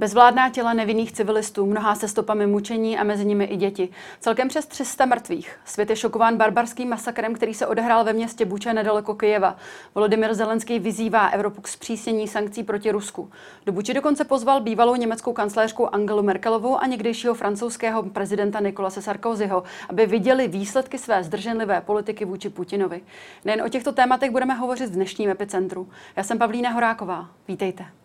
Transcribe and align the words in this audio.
Bezvládná 0.00 0.50
těla 0.50 0.72
nevinných 0.72 1.12
civilistů, 1.12 1.66
mnohá 1.66 1.94
se 1.94 2.08
stopami 2.08 2.46
mučení 2.46 2.98
a 2.98 3.04
mezi 3.04 3.24
nimi 3.24 3.44
i 3.44 3.56
děti. 3.56 3.88
Celkem 4.20 4.48
přes 4.48 4.66
300 4.66 5.06
mrtvých. 5.06 5.56
Svět 5.64 5.90
je 5.90 5.96
šokován 5.96 6.36
barbarským 6.36 6.88
masakrem, 6.88 7.34
který 7.34 7.54
se 7.54 7.66
odehrál 7.66 8.04
ve 8.04 8.12
městě 8.12 8.44
Buče 8.44 8.74
nedaleko 8.74 9.14
Kyjeva. 9.14 9.56
Volodymyr 9.94 10.34
Zelenský 10.34 10.78
vyzývá 10.78 11.28
Evropu 11.28 11.60
k 11.60 11.68
zpřísnění 11.68 12.28
sankcí 12.28 12.62
proti 12.62 12.90
Rusku. 12.90 13.30
Do 13.66 13.72
Buče 13.72 13.94
dokonce 13.94 14.24
pozval 14.24 14.60
bývalou 14.60 14.96
německou 14.96 15.32
kancléřku 15.32 15.94
Angelu 15.94 16.22
Merkelovou 16.22 16.78
a 16.78 16.86
někdejšího 16.86 17.34
francouzského 17.34 18.02
prezidenta 18.02 18.60
Nikolase 18.60 19.02
Sarkozyho, 19.02 19.62
aby 19.88 20.06
viděli 20.06 20.48
výsledky 20.48 20.98
své 20.98 21.24
zdrženlivé 21.24 21.80
politiky 21.80 22.24
vůči 22.24 22.50
Putinovi. 22.50 23.00
Nejen 23.44 23.62
o 23.62 23.68
těchto 23.68 23.92
tématech 23.92 24.30
budeme 24.30 24.54
hovořit 24.54 24.90
v 24.90 24.94
dnešním 24.94 25.30
epicentru. 25.30 25.88
Já 26.16 26.22
jsem 26.22 26.38
Pavlína 26.38 26.70
Horáková. 26.70 27.28
Vítejte. 27.48 27.99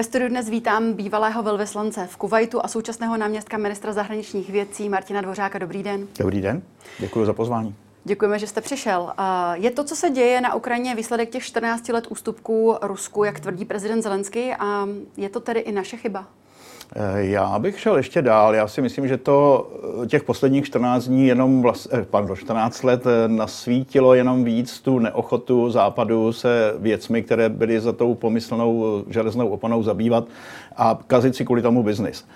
Ve 0.00 0.04
studiu 0.04 0.28
dnes 0.28 0.48
vítám 0.48 0.92
bývalého 0.92 1.42
velvyslance 1.42 2.06
v 2.06 2.16
Kuwaitu 2.16 2.64
a 2.64 2.68
současného 2.68 3.16
náměstka 3.16 3.56
ministra 3.56 3.92
zahraničních 3.92 4.50
věcí 4.50 4.88
Martina 4.88 5.20
Dvořáka. 5.20 5.58
Dobrý 5.58 5.82
den. 5.82 6.06
Dobrý 6.18 6.40
den, 6.40 6.62
děkuji 6.98 7.24
za 7.24 7.32
pozvání. 7.32 7.74
Děkujeme, 8.04 8.38
že 8.38 8.46
jste 8.46 8.60
přišel. 8.60 9.12
Je 9.54 9.70
to, 9.70 9.84
co 9.84 9.96
se 9.96 10.10
děje 10.10 10.40
na 10.40 10.54
Ukrajině, 10.54 10.94
výsledek 10.94 11.30
těch 11.30 11.42
14 11.42 11.88
let 11.88 12.06
ústupků 12.06 12.76
Rusku, 12.82 13.24
jak 13.24 13.40
tvrdí 13.40 13.64
prezident 13.64 14.02
Zelenský, 14.02 14.52
a 14.52 14.88
je 15.16 15.28
to 15.28 15.40
tedy 15.40 15.60
i 15.60 15.72
naše 15.72 15.96
chyba? 15.96 16.26
Eh, 16.96 17.24
já 17.24 17.58
bych 17.58 17.80
šel 17.80 17.96
ještě 17.96 18.22
dál. 18.22 18.54
Já 18.54 18.68
si 18.68 18.82
myslím, 18.82 19.08
že 19.08 19.16
to 19.16 19.70
těch 20.06 20.24
posledních 20.24 20.64
14 20.64 21.04
dní 21.04 21.26
jenom 21.26 21.62
vlast, 21.62 21.88
eh, 21.92 22.06
pardon, 22.10 22.36
14 22.36 22.82
let 22.82 23.04
nasvítilo 23.26 24.14
jenom 24.14 24.44
víc 24.44 24.80
tu 24.80 24.98
neochotu 24.98 25.70
západu 25.70 26.32
se 26.32 26.74
věcmi, 26.78 27.22
které 27.22 27.48
byly 27.48 27.80
za 27.80 27.92
tou 27.92 28.14
pomyslnou 28.14 29.02
železnou 29.08 29.48
oponou 29.48 29.82
zabývat 29.82 30.24
a 30.76 30.98
kazit 31.06 31.36
si 31.36 31.44
kvůli 31.44 31.62
tomu 31.62 31.82
biznis. 31.82 32.26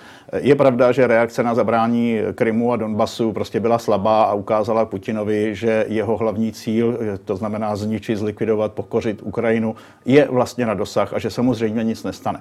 Je 0.41 0.55
pravda, 0.55 0.93
že 0.93 1.07
reakce 1.07 1.43
na 1.43 1.55
zabrání 1.55 2.19
Krymu 2.35 2.73
a 2.73 2.77
Donbasu 2.77 3.33
prostě 3.33 3.61
byla 3.61 3.79
slabá 3.79 4.25
a 4.25 4.35
ukázala 4.35 4.85
Putinovi, 4.85 5.55
že 5.55 5.87
jeho 5.89 6.17
hlavní 6.17 6.53
cíl, 6.53 6.99
to 7.25 7.37
znamená 7.37 7.77
zničit, 7.77 8.19
zlikvidovat, 8.19 8.73
pokořit 8.73 9.23
Ukrajinu, 9.23 9.75
je 10.05 10.29
vlastně 10.31 10.67
na 10.67 10.75
dosah 10.75 11.13
a 11.13 11.19
že 11.19 11.31
samozřejmě 11.31 11.85
nic 11.85 12.05
nestane. 12.05 12.41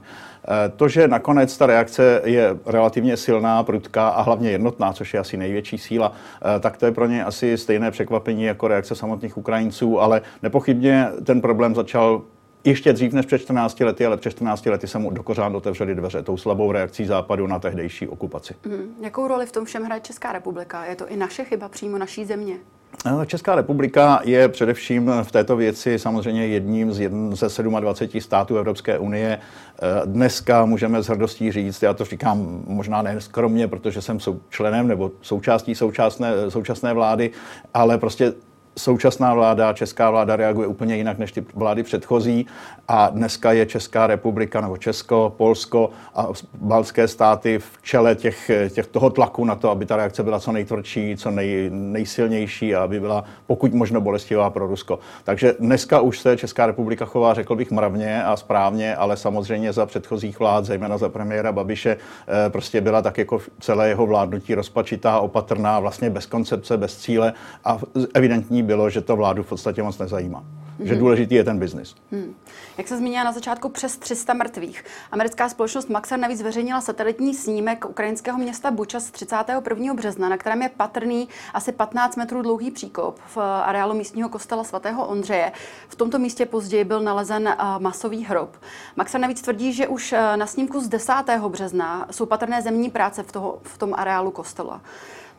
To, 0.75 0.87
že 0.87 1.07
nakonec 1.07 1.57
ta 1.57 1.65
reakce 1.65 2.21
je 2.25 2.57
relativně 2.65 3.17
silná, 3.17 3.63
prudká 3.63 4.09
a 4.09 4.21
hlavně 4.21 4.51
jednotná, 4.51 4.93
což 4.93 5.12
je 5.13 5.19
asi 5.19 5.37
největší 5.37 5.77
síla, 5.77 6.13
tak 6.59 6.77
to 6.77 6.85
je 6.85 6.91
pro 6.91 7.07
ně 7.07 7.25
asi 7.25 7.57
stejné 7.57 7.91
překvapení 7.91 8.43
jako 8.43 8.67
reakce 8.67 8.95
samotných 8.95 9.37
Ukrajinců, 9.37 9.99
ale 9.99 10.21
nepochybně 10.43 11.07
ten 11.23 11.41
problém 11.41 11.75
začal 11.75 12.21
ještě 12.63 12.93
dřív 12.93 13.13
než 13.13 13.25
před 13.25 13.39
14 13.39 13.79
lety, 13.79 14.05
ale 14.05 14.17
před 14.17 14.31
14 14.31 14.65
lety 14.65 14.87
se 14.87 14.99
mu 14.99 15.11
dokořán 15.11 15.55
otevřeli 15.55 15.95
dveře 15.95 16.23
tou 16.23 16.37
slabou 16.37 16.71
reakcí 16.71 17.05
západu 17.05 17.47
na 17.47 17.59
tehdejší 17.59 18.07
okupaci. 18.07 18.55
Hmm. 18.65 18.95
Jakou 19.01 19.27
roli 19.27 19.45
v 19.45 19.51
tom 19.51 19.65
všem 19.65 19.83
hraje 19.83 20.01
Česká 20.01 20.31
republika? 20.31 20.85
Je 20.85 20.95
to 20.95 21.07
i 21.07 21.17
naše 21.17 21.43
chyba 21.43 21.69
přímo 21.69 21.97
naší 21.97 22.25
země? 22.25 22.55
No, 23.05 23.25
Česká 23.25 23.55
republika 23.55 24.21
je 24.23 24.49
především 24.49 25.11
v 25.23 25.31
této 25.31 25.55
věci 25.55 25.99
samozřejmě 25.99 26.47
jedním 26.47 26.93
z 26.93 26.99
jedn, 26.99 27.33
ze 27.33 27.63
27 27.63 28.21
států 28.21 28.57
Evropské 28.57 28.97
unie. 28.97 29.39
Eh, 29.39 30.01
dneska 30.05 30.65
můžeme 30.65 31.03
s 31.03 31.07
hrdostí 31.07 31.51
říct, 31.51 31.81
já 31.81 31.93
to 31.93 32.05
říkám 32.05 32.63
možná 32.67 33.01
ne 33.01 33.21
skromně, 33.21 33.67
protože 33.67 34.01
jsem 34.01 34.19
členem 34.49 34.87
nebo 34.87 35.11
součástí 35.21 35.75
současné, 35.75 36.31
současné 36.49 36.93
vlády, 36.93 37.31
ale 37.73 37.97
prostě 37.97 38.33
současná 38.77 39.33
vláda, 39.33 39.73
česká 39.73 40.11
vláda 40.11 40.35
reaguje 40.35 40.67
úplně 40.67 40.95
jinak 40.95 41.17
než 41.17 41.31
ty 41.31 41.45
vlády 41.55 41.83
předchozí 41.83 42.47
a 42.87 43.09
dneska 43.09 43.51
je 43.51 43.65
Česká 43.65 44.07
republika 44.07 44.61
nebo 44.61 44.77
Česko, 44.77 45.33
Polsko 45.37 45.89
a 46.15 46.27
balské 46.53 47.07
státy 47.07 47.59
v 47.59 47.81
čele 47.81 48.15
těch, 48.15 48.51
těch 48.69 48.87
toho 48.87 49.09
tlaku 49.09 49.45
na 49.45 49.55
to, 49.55 49.69
aby 49.69 49.85
ta 49.85 49.95
reakce 49.95 50.23
byla 50.23 50.39
co 50.39 50.51
nejtvrdší, 50.51 51.15
co 51.17 51.31
nej, 51.31 51.69
nejsilnější 51.73 52.75
a 52.75 52.83
aby 52.83 52.99
byla 52.99 53.23
pokud 53.47 53.73
možno 53.73 54.01
bolestivá 54.01 54.49
pro 54.49 54.67
Rusko. 54.67 54.99
Takže 55.23 55.55
dneska 55.59 55.99
už 55.99 56.19
se 56.19 56.37
Česká 56.37 56.65
republika 56.65 57.05
chová, 57.05 57.33
řekl 57.33 57.55
bych, 57.55 57.71
mravně 57.71 58.23
a 58.23 58.37
správně, 58.37 58.95
ale 58.95 59.17
samozřejmě 59.17 59.73
za 59.73 59.85
předchozích 59.85 60.39
vlád, 60.39 60.65
zejména 60.65 60.97
za 60.97 61.09
premiéra 61.09 61.51
Babiše, 61.51 61.97
eh, 61.97 62.49
prostě 62.49 62.81
byla 62.81 63.01
tak 63.01 63.17
jako 63.17 63.39
celé 63.59 63.89
jeho 63.89 64.05
vládnutí 64.05 64.55
rozpačitá, 64.55 65.19
opatrná, 65.19 65.79
vlastně 65.79 66.09
bez 66.09 66.25
koncepce, 66.25 66.77
bez 66.77 66.97
cíle 66.97 67.33
a 67.65 67.77
evidentní 68.13 68.62
bylo, 68.63 68.89
že 68.89 69.01
to 69.01 69.15
vládu 69.15 69.43
v 69.43 69.47
podstatě 69.47 69.83
moc 69.83 69.97
nezajímá. 69.97 70.43
Mm-hmm. 70.79 70.87
Že 70.87 70.95
důležitý 70.95 71.35
je 71.35 71.43
ten 71.43 71.59
biznis. 71.59 71.95
Hmm. 72.11 72.35
Jak 72.77 72.87
se 72.87 72.97
zmínila 72.97 73.23
na 73.23 73.31
začátku 73.31 73.69
přes 73.69 73.97
300 73.97 74.33
mrtvých. 74.33 74.83
Americká 75.11 75.49
společnost 75.49 75.89
Maxar 75.89 76.19
navíc 76.19 76.39
zveřejnila 76.39 76.81
satelitní 76.81 77.33
snímek 77.33 77.85
ukrajinského 77.89 78.37
města 78.37 78.71
Buča 78.71 78.99
z 78.99 79.11
31. 79.11 79.93
března, 79.93 80.29
na 80.29 80.37
kterém 80.37 80.61
je 80.61 80.69
patrný 80.69 81.27
asi 81.53 81.71
15 81.71 82.15
metrů 82.17 82.41
dlouhý 82.41 82.71
příkop 82.71 83.19
v 83.35 83.37
areálu 83.37 83.93
místního 83.93 84.29
kostela 84.29 84.63
svatého 84.63 85.07
Ondřeje. 85.07 85.51
V 85.87 85.95
tomto 85.95 86.19
místě 86.19 86.45
později 86.45 86.83
byl 86.83 87.01
nalezen 87.01 87.47
eh, 87.47 87.55
masový 87.79 88.23
hrob. 88.23 88.57
Maxar 88.95 89.21
navíc 89.21 89.41
tvrdí, 89.41 89.73
že 89.73 89.87
už 89.87 90.13
eh, 90.13 90.37
na 90.37 90.45
snímku 90.45 90.81
z 90.81 90.87
10. 90.87 91.13
března 91.47 92.07
jsou 92.11 92.25
patrné 92.25 92.61
zemní 92.61 92.89
práce 92.89 93.23
v, 93.23 93.31
toho, 93.31 93.59
v 93.63 93.77
tom 93.77 93.93
areálu 93.97 94.31
kostela. 94.31 94.81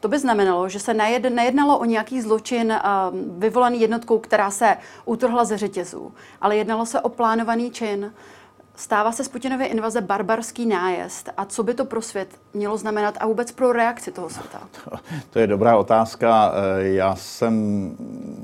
To 0.04 0.08
by 0.08 0.18
znamenalo, 0.18 0.68
že 0.68 0.80
se 0.80 0.94
nejednalo 1.30 1.78
o 1.78 1.84
nějaký 1.84 2.20
zločin 2.20 2.74
vyvolaný 3.38 3.80
jednotkou, 3.80 4.18
která 4.18 4.50
se 4.50 4.76
utrhla 5.04 5.44
ze 5.44 5.58
řetězů, 5.58 6.14
ale 6.40 6.56
jednalo 6.56 6.86
se 6.86 7.00
o 7.00 7.08
plánovaný 7.08 7.70
čin. 7.70 8.12
Stává 8.76 9.12
se 9.12 9.24
z 9.24 9.28
Putinovy 9.28 9.64
invaze 9.64 10.00
barbarský 10.00 10.66
nájezd. 10.66 11.30
A 11.36 11.44
co 11.44 11.62
by 11.62 11.74
to 11.74 11.84
pro 11.84 12.02
svět 12.02 12.28
mělo 12.54 12.76
znamenat 12.76 13.14
a 13.20 13.26
vůbec 13.26 13.52
pro 13.52 13.72
reakci 13.72 14.12
toho 14.12 14.30
světa? 14.30 14.60
To, 14.84 14.96
to 15.30 15.38
je 15.38 15.46
dobrá 15.46 15.76
otázka. 15.76 16.52
Eh, 16.54 16.84
já 16.84 17.16
jsem 17.16 17.96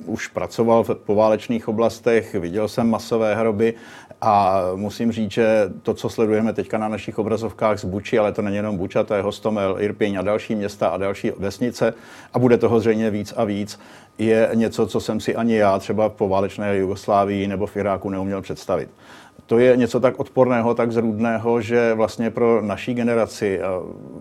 už 0.06 0.26
pracoval 0.26 0.84
v 0.84 0.94
poválečných 0.94 1.68
oblastech, 1.68 2.34
viděl 2.34 2.68
jsem 2.68 2.90
masové 2.90 3.34
hroby 3.34 3.74
a 4.20 4.62
musím 4.74 5.12
říct, 5.12 5.30
že 5.30 5.72
to, 5.82 5.94
co 5.94 6.08
sledujeme 6.08 6.52
teďka 6.52 6.78
na 6.78 6.88
našich 6.88 7.18
obrazovkách 7.18 7.78
z 7.78 7.84
Buči, 7.84 8.18
ale 8.18 8.32
to 8.32 8.42
není 8.42 8.56
jenom 8.56 8.76
Buča, 8.76 9.04
to 9.04 9.14
je 9.14 9.22
Hostomel, 9.22 9.76
Irpiň 9.78 10.18
a 10.18 10.22
další 10.22 10.54
města 10.54 10.88
a 10.88 10.96
další 10.96 11.32
vesnice 11.38 11.94
a 12.34 12.38
bude 12.38 12.58
toho 12.58 12.80
zřejmě 12.80 13.10
víc 13.10 13.34
a 13.36 13.44
víc, 13.44 13.80
je 14.18 14.50
něco, 14.54 14.86
co 14.86 15.00
jsem 15.00 15.20
si 15.20 15.36
ani 15.36 15.56
já 15.56 15.78
třeba 15.78 16.08
v 16.08 16.12
poválečné 16.12 16.76
Jugoslávii 16.76 17.48
nebo 17.48 17.66
v 17.66 17.76
Iráku 17.76 18.10
neuměl 18.10 18.42
představit 18.42 18.88
to 19.50 19.58
je 19.58 19.76
něco 19.76 20.00
tak 20.00 20.20
odporného, 20.20 20.74
tak 20.74 20.92
zrůdného, 20.92 21.60
že 21.60 21.94
vlastně 21.94 22.30
pro 22.30 22.62
naší 22.62 22.94
generaci 22.94 23.60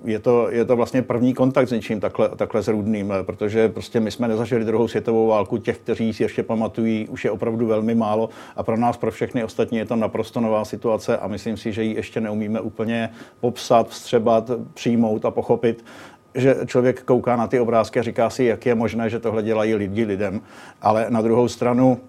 je 0.06 0.20
to, 0.20 0.48
je 0.52 0.66
to 0.66 0.76
vlastně 0.76 1.02
první 1.02 1.34
kontakt 1.34 1.68
s 1.68 1.72
něčím 1.72 2.00
takhle, 2.00 2.30
takhle 2.30 2.62
zrůdným, 2.62 3.14
protože 3.22 3.70
prostě 3.70 4.00
my 4.00 4.12
jsme 4.12 4.28
nezažili 4.28 4.66
druhou 4.66 4.88
světovou 4.88 5.28
válku, 5.28 5.58
těch, 5.58 5.78
kteří 5.78 6.14
si 6.14 6.24
ještě 6.24 6.44
pamatují, 6.44 7.08
už 7.08 7.26
je 7.26 7.32
opravdu 7.32 7.68
velmi 7.68 7.96
málo 7.96 8.30
a 8.56 8.64
pro 8.64 8.78
nás, 8.78 8.98
pro 8.98 9.12
všechny 9.12 9.44
ostatní 9.44 9.78
je 9.78 9.86
to 9.86 9.96
naprosto 9.96 10.42
nová 10.42 10.66
situace 10.66 11.18
a 11.18 11.28
myslím 11.28 11.58
si, 11.58 11.74
že 11.74 11.84
ji 11.84 11.96
ještě 11.96 12.22
neumíme 12.22 12.62
úplně 12.62 13.10
popsat, 13.40 13.90
vstřebat, 13.90 14.52
přijmout 14.74 15.26
a 15.26 15.32
pochopit 15.32 15.86
že 16.36 16.56
člověk 16.66 17.04
kouká 17.04 17.36
na 17.36 17.48
ty 17.48 17.60
obrázky 17.60 18.00
a 18.00 18.04
říká 18.04 18.30
si, 18.30 18.44
jak 18.44 18.66
je 18.66 18.76
možné, 18.76 19.10
že 19.10 19.20
tohle 19.20 19.44
dělají 19.44 19.76
lidi 19.76 20.06
lidem. 20.06 20.42
Ale 20.82 21.06
na 21.10 21.22
druhou 21.22 21.48
stranu 21.48 22.00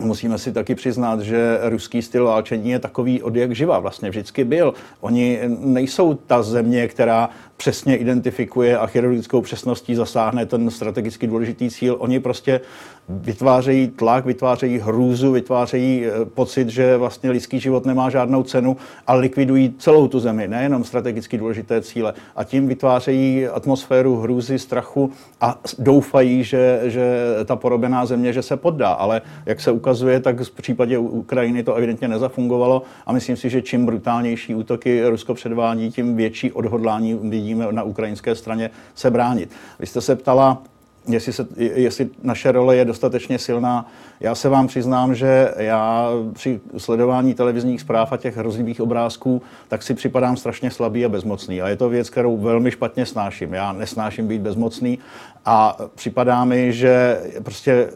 Musíme 0.00 0.38
si 0.38 0.52
taky 0.52 0.74
přiznat, 0.74 1.20
že 1.20 1.58
ruský 1.62 2.02
styl 2.02 2.24
válčení 2.24 2.70
je 2.70 2.78
takový 2.78 3.22
od 3.22 3.36
jak 3.36 3.54
živa, 3.54 3.78
vlastně 3.78 4.10
vždycky 4.10 4.44
byl. 4.44 4.74
Oni 5.00 5.40
nejsou 5.58 6.14
ta 6.14 6.42
země, 6.42 6.88
která 6.88 7.30
přesně 7.56 7.96
identifikuje 7.96 8.78
a 8.78 8.86
chirurgickou 8.86 9.40
přesností 9.40 9.94
zasáhne 9.94 10.46
ten 10.46 10.70
strategicky 10.70 11.26
důležitý 11.26 11.70
cíl. 11.70 11.96
Oni 11.98 12.20
prostě 12.20 12.60
vytvářejí 13.08 13.88
tlak, 13.88 14.26
vytvářejí 14.26 14.78
hrůzu, 14.78 15.32
vytvářejí 15.32 16.06
eh, 16.06 16.24
pocit, 16.24 16.68
že 16.68 16.96
vlastně 16.96 17.30
lidský 17.30 17.60
život 17.60 17.86
nemá 17.86 18.10
žádnou 18.10 18.42
cenu 18.42 18.76
a 19.06 19.14
likvidují 19.14 19.74
celou 19.78 20.08
tu 20.08 20.20
zemi, 20.20 20.48
nejenom 20.48 20.84
strategicky 20.84 21.38
důležité 21.38 21.82
cíle. 21.82 22.14
A 22.36 22.44
tím 22.44 22.68
vytvářejí 22.68 23.46
atmosféru 23.46 24.16
hrůzy, 24.16 24.58
strachu 24.58 25.12
a 25.40 25.60
doufají, 25.78 26.44
že, 26.44 26.80
že 26.84 27.20
ta 27.44 27.56
porobená 27.56 28.06
země, 28.06 28.32
že 28.32 28.42
se 28.42 28.56
poddá. 28.56 28.88
Ale 28.88 29.22
jak 29.46 29.60
se 29.60 29.70
ukazuje, 29.70 30.20
tak 30.20 30.40
v 30.40 30.50
případě 30.50 30.98
Ukrajiny 30.98 31.62
to 31.62 31.74
evidentně 31.74 32.08
nezafungovalo 32.08 32.82
a 33.06 33.12
myslím 33.12 33.36
si, 33.36 33.50
že 33.50 33.62
čím 33.62 33.86
brutálnější 33.86 34.54
útoky 34.54 35.08
Rusko 35.08 35.34
předvádí, 35.34 35.90
tím 35.90 36.16
větší 36.16 36.52
odhodlání 36.52 37.14
vidíme 37.14 37.66
na 37.70 37.82
ukrajinské 37.82 38.34
straně 38.34 38.70
se 38.94 39.10
bránit. 39.10 39.50
Vy 39.78 39.86
jste 39.86 40.00
se 40.00 40.16
ptala, 40.16 40.62
jestli, 41.08 41.32
se, 41.32 41.46
jestli 41.56 42.08
naše 42.22 42.52
role 42.52 42.76
je 42.76 42.84
dostatečně 42.84 43.38
silná. 43.38 43.90
Já 44.20 44.34
se 44.34 44.48
vám 44.48 44.66
přiznám, 44.66 45.14
že 45.14 45.54
já 45.56 46.10
při 46.32 46.60
sledování 46.76 47.34
televizních 47.34 47.80
zpráv 47.80 48.12
a 48.12 48.16
těch 48.16 48.36
hrozivých 48.36 48.80
obrázků, 48.80 49.42
tak 49.68 49.82
si 49.82 49.94
připadám 49.94 50.36
strašně 50.36 50.70
slabý 50.70 51.04
a 51.04 51.08
bezmocný. 51.08 51.62
A 51.62 51.68
je 51.68 51.76
to 51.76 51.88
věc, 51.88 52.10
kterou 52.10 52.36
velmi 52.36 52.70
špatně 52.70 53.06
snáším. 53.06 53.54
Já 53.54 53.72
nesnáším 53.72 54.28
být 54.28 54.40
bezmocný 54.40 54.98
a 55.44 55.76
připadá 55.94 56.44
mi, 56.44 56.72
že 56.72 57.20
prostě 57.42 57.90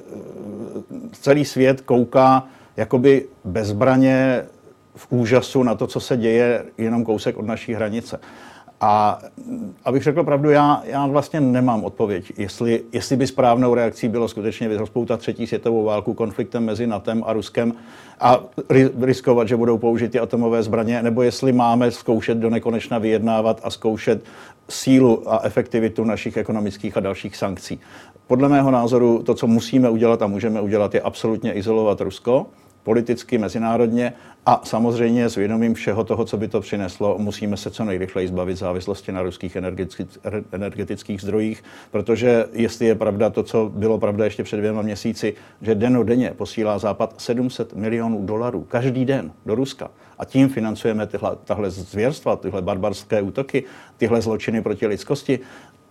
celý 1.13 1.45
svět 1.45 1.81
kouká 1.81 2.45
jakoby 2.77 3.27
bezbraně 3.45 4.45
v 4.97 5.07
úžasu 5.11 5.63
na 5.63 5.75
to, 5.75 5.87
co 5.87 6.01
se 6.01 6.17
děje 6.17 6.65
jenom 6.79 7.05
kousek 7.05 7.37
od 7.37 7.47
naší 7.47 7.75
hranice. 7.75 8.21
A 8.81 9.19
abych 9.85 10.03
řekl 10.03 10.25
pravdu, 10.25 10.51
já, 10.51 10.83
já 10.85 11.07
vlastně 11.07 11.41
nemám 11.41 11.85
odpověď, 11.85 12.33
jestli, 12.39 12.83
jestli 12.93 13.17
by 13.17 13.27
správnou 13.27 13.75
reakcí 13.75 14.09
bylo 14.09 14.29
skutečně 14.29 14.77
rozpoutat 14.77 15.21
třetí 15.21 15.47
světovou 15.47 15.85
válku 15.85 16.15
konfliktem 16.15 16.65
mezi 16.65 16.87
NATEM 16.87 17.25
a 17.27 17.33
Ruskem 17.33 17.75
a 18.21 18.41
riskovat, 19.01 19.49
že 19.49 19.57
budou 19.57 19.79
použity 19.79 20.19
atomové 20.19 20.63
zbraně, 20.63 21.03
nebo 21.03 21.23
jestli 21.23 21.53
máme 21.53 21.91
zkoušet 21.91 22.39
do 22.39 22.51
nekonečna 22.51 22.99
vyjednávat 22.99 23.61
a 23.65 23.71
zkoušet 23.71 24.25
sílu 24.69 25.33
a 25.33 25.41
efektivitu 25.43 26.05
našich 26.05 26.37
ekonomických 26.37 26.97
a 26.97 27.01
dalších 27.01 27.37
sankcí. 27.37 27.81
Podle 28.27 28.49
mého 28.49 28.71
názoru 28.71 29.23
to, 29.23 29.35
co 29.35 29.47
musíme 29.47 29.91
udělat 29.91 30.23
a 30.23 30.27
můžeme 30.27 30.61
udělat, 30.61 30.95
je 30.95 31.01
absolutně 31.01 31.53
izolovat 31.53 32.01
Rusko 32.01 32.47
politicky, 32.83 33.39
mezinárodně 33.39 34.13
a 34.47 34.61
samozřejmě 34.65 35.29
s 35.29 35.37
vědomím 35.37 35.75
všeho 35.75 36.05
toho, 36.05 36.25
co 36.25 36.37
by 36.37 36.49
to 36.49 36.61
přineslo, 36.61 37.19
musíme 37.19 37.57
se 37.57 37.71
co 37.71 37.85
nejrychleji 37.85 38.29
zbavit 38.29 38.57
závislosti 38.57 39.13
na 39.13 39.23
ruských 39.23 39.57
energetických 40.53 41.21
zdrojích, 41.21 41.65
protože 41.91 42.45
jestli 42.53 42.87
je 42.87 42.95
pravda 42.95 43.31
to, 43.31 43.43
co 43.43 43.73
bylo 43.75 43.99
pravda 43.99 44.25
ještě 44.25 44.43
před 44.43 44.57
dvěma 44.57 44.83
měsíci, 44.83 45.35
že 45.63 45.75
denně 45.75 46.31
posílá 46.31 46.79
Západ 46.79 47.21
700 47.21 47.75
milionů 47.75 48.27
dolarů 48.27 48.63
každý 48.63 49.05
den 49.05 49.33
do 49.47 49.55
Ruska. 49.55 49.91
A 50.19 50.25
tím 50.25 50.49
financujeme 50.49 51.07
tyhle, 51.07 51.37
tahle 51.45 51.71
zvěrstva, 51.71 52.37
tyhle 52.37 52.63
barbarské 52.63 53.23
útoky, 53.23 53.65
tyhle 53.97 54.23
zločiny 54.23 54.63
proti 54.63 54.87
lidskosti, 54.87 55.41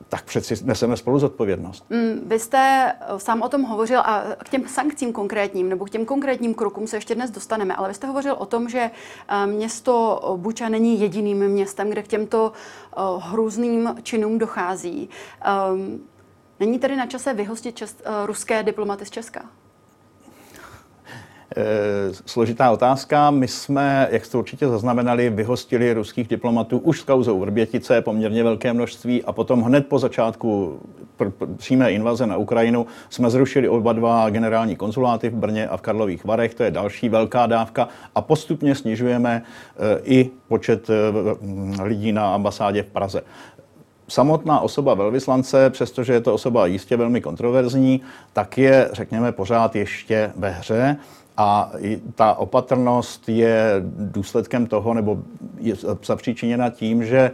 tak 0.09 0.23
přeci 0.23 0.55
neseme 0.63 0.97
spolu 0.97 1.19
zodpovědnost. 1.19 1.85
Mm, 1.89 2.21
vy 2.25 2.39
jste 2.39 2.93
eh, 2.93 3.19
sám 3.19 3.41
o 3.41 3.49
tom 3.49 3.61
hovořil 3.61 3.99
a 3.99 4.23
k 4.43 4.49
těm 4.49 4.67
sankcím 4.67 5.13
konkrétním 5.13 5.69
nebo 5.69 5.85
k 5.85 5.89
těm 5.89 6.05
konkrétním 6.05 6.53
krokům 6.53 6.87
se 6.87 6.97
ještě 6.97 7.15
dnes 7.15 7.31
dostaneme, 7.31 7.75
ale 7.75 7.87
vy 7.87 7.93
jste 7.93 8.07
hovořil 8.07 8.35
o 8.39 8.45
tom, 8.45 8.69
že 8.69 8.91
eh, 9.27 9.47
město 9.47 10.21
Buča 10.37 10.69
není 10.69 11.01
jediným 11.01 11.47
městem, 11.47 11.89
kde 11.89 12.03
k 12.03 12.07
těmto 12.07 12.51
eh, 12.51 13.01
hrůzným 13.19 13.95
činům 14.03 14.37
dochází. 14.37 15.09
Ehm, 15.41 15.99
není 16.59 16.79
tedy 16.79 16.95
na 16.95 17.05
čase 17.05 17.33
vyhostit 17.33 17.75
čest, 17.75 18.03
ruské 18.25 18.63
diplomaty 18.63 19.05
z 19.05 19.09
Česka? 19.09 19.41
Eh, 21.57 22.13
složitá 22.25 22.71
otázka. 22.71 23.31
My 23.31 23.47
jsme, 23.47 24.07
jak 24.11 24.25
jste 24.25 24.37
určitě 24.37 24.67
zaznamenali, 24.67 25.29
vyhostili 25.29 25.93
ruských 25.93 26.27
diplomatů 26.27 26.77
už 26.77 26.99
s 26.99 27.03
kauzou 27.03 27.39
Vrbětice, 27.39 28.01
poměrně 28.01 28.43
velké 28.43 28.73
množství, 28.73 29.23
a 29.23 29.31
potom 29.31 29.61
hned 29.61 29.87
po 29.87 29.99
začátku 29.99 30.79
pr- 31.19 31.31
pr- 31.39 31.55
přímé 31.55 31.91
invaze 31.91 32.27
na 32.27 32.37
Ukrajinu 32.37 32.87
jsme 33.09 33.29
zrušili 33.29 33.69
oba 33.69 33.93
dva 33.93 34.29
generální 34.29 34.75
konzuláty 34.75 35.29
v 35.29 35.33
Brně 35.33 35.67
a 35.67 35.77
v 35.77 35.81
Karlových 35.81 36.25
Varech, 36.25 36.53
to 36.53 36.63
je 36.63 36.71
další 36.71 37.09
velká 37.09 37.45
dávka, 37.45 37.87
a 38.15 38.21
postupně 38.21 38.75
snižujeme 38.75 39.43
eh, 39.43 39.99
i 40.03 40.29
počet 40.47 40.89
eh, 40.89 41.83
lidí 41.83 42.11
na 42.11 42.33
ambasádě 42.33 42.83
v 42.83 42.91
Praze 42.91 43.21
samotná 44.09 44.59
osoba 44.59 44.93
velvyslance, 44.93 45.69
přestože 45.69 46.13
je 46.13 46.21
to 46.21 46.33
osoba 46.33 46.65
jistě 46.65 46.97
velmi 46.97 47.21
kontroverzní, 47.21 48.01
tak 48.33 48.57
je, 48.57 48.89
řekněme, 48.93 49.31
pořád 49.31 49.75
ještě 49.75 50.31
ve 50.35 50.49
hře. 50.49 50.97
A 51.41 51.71
ta 52.15 52.33
opatrnost 52.33 53.29
je 53.29 53.75
důsledkem 53.97 54.67
toho, 54.67 54.93
nebo 54.93 55.19
je 55.57 55.75
zapříčiněna 56.05 56.69
tím, 56.69 57.05
že 57.05 57.31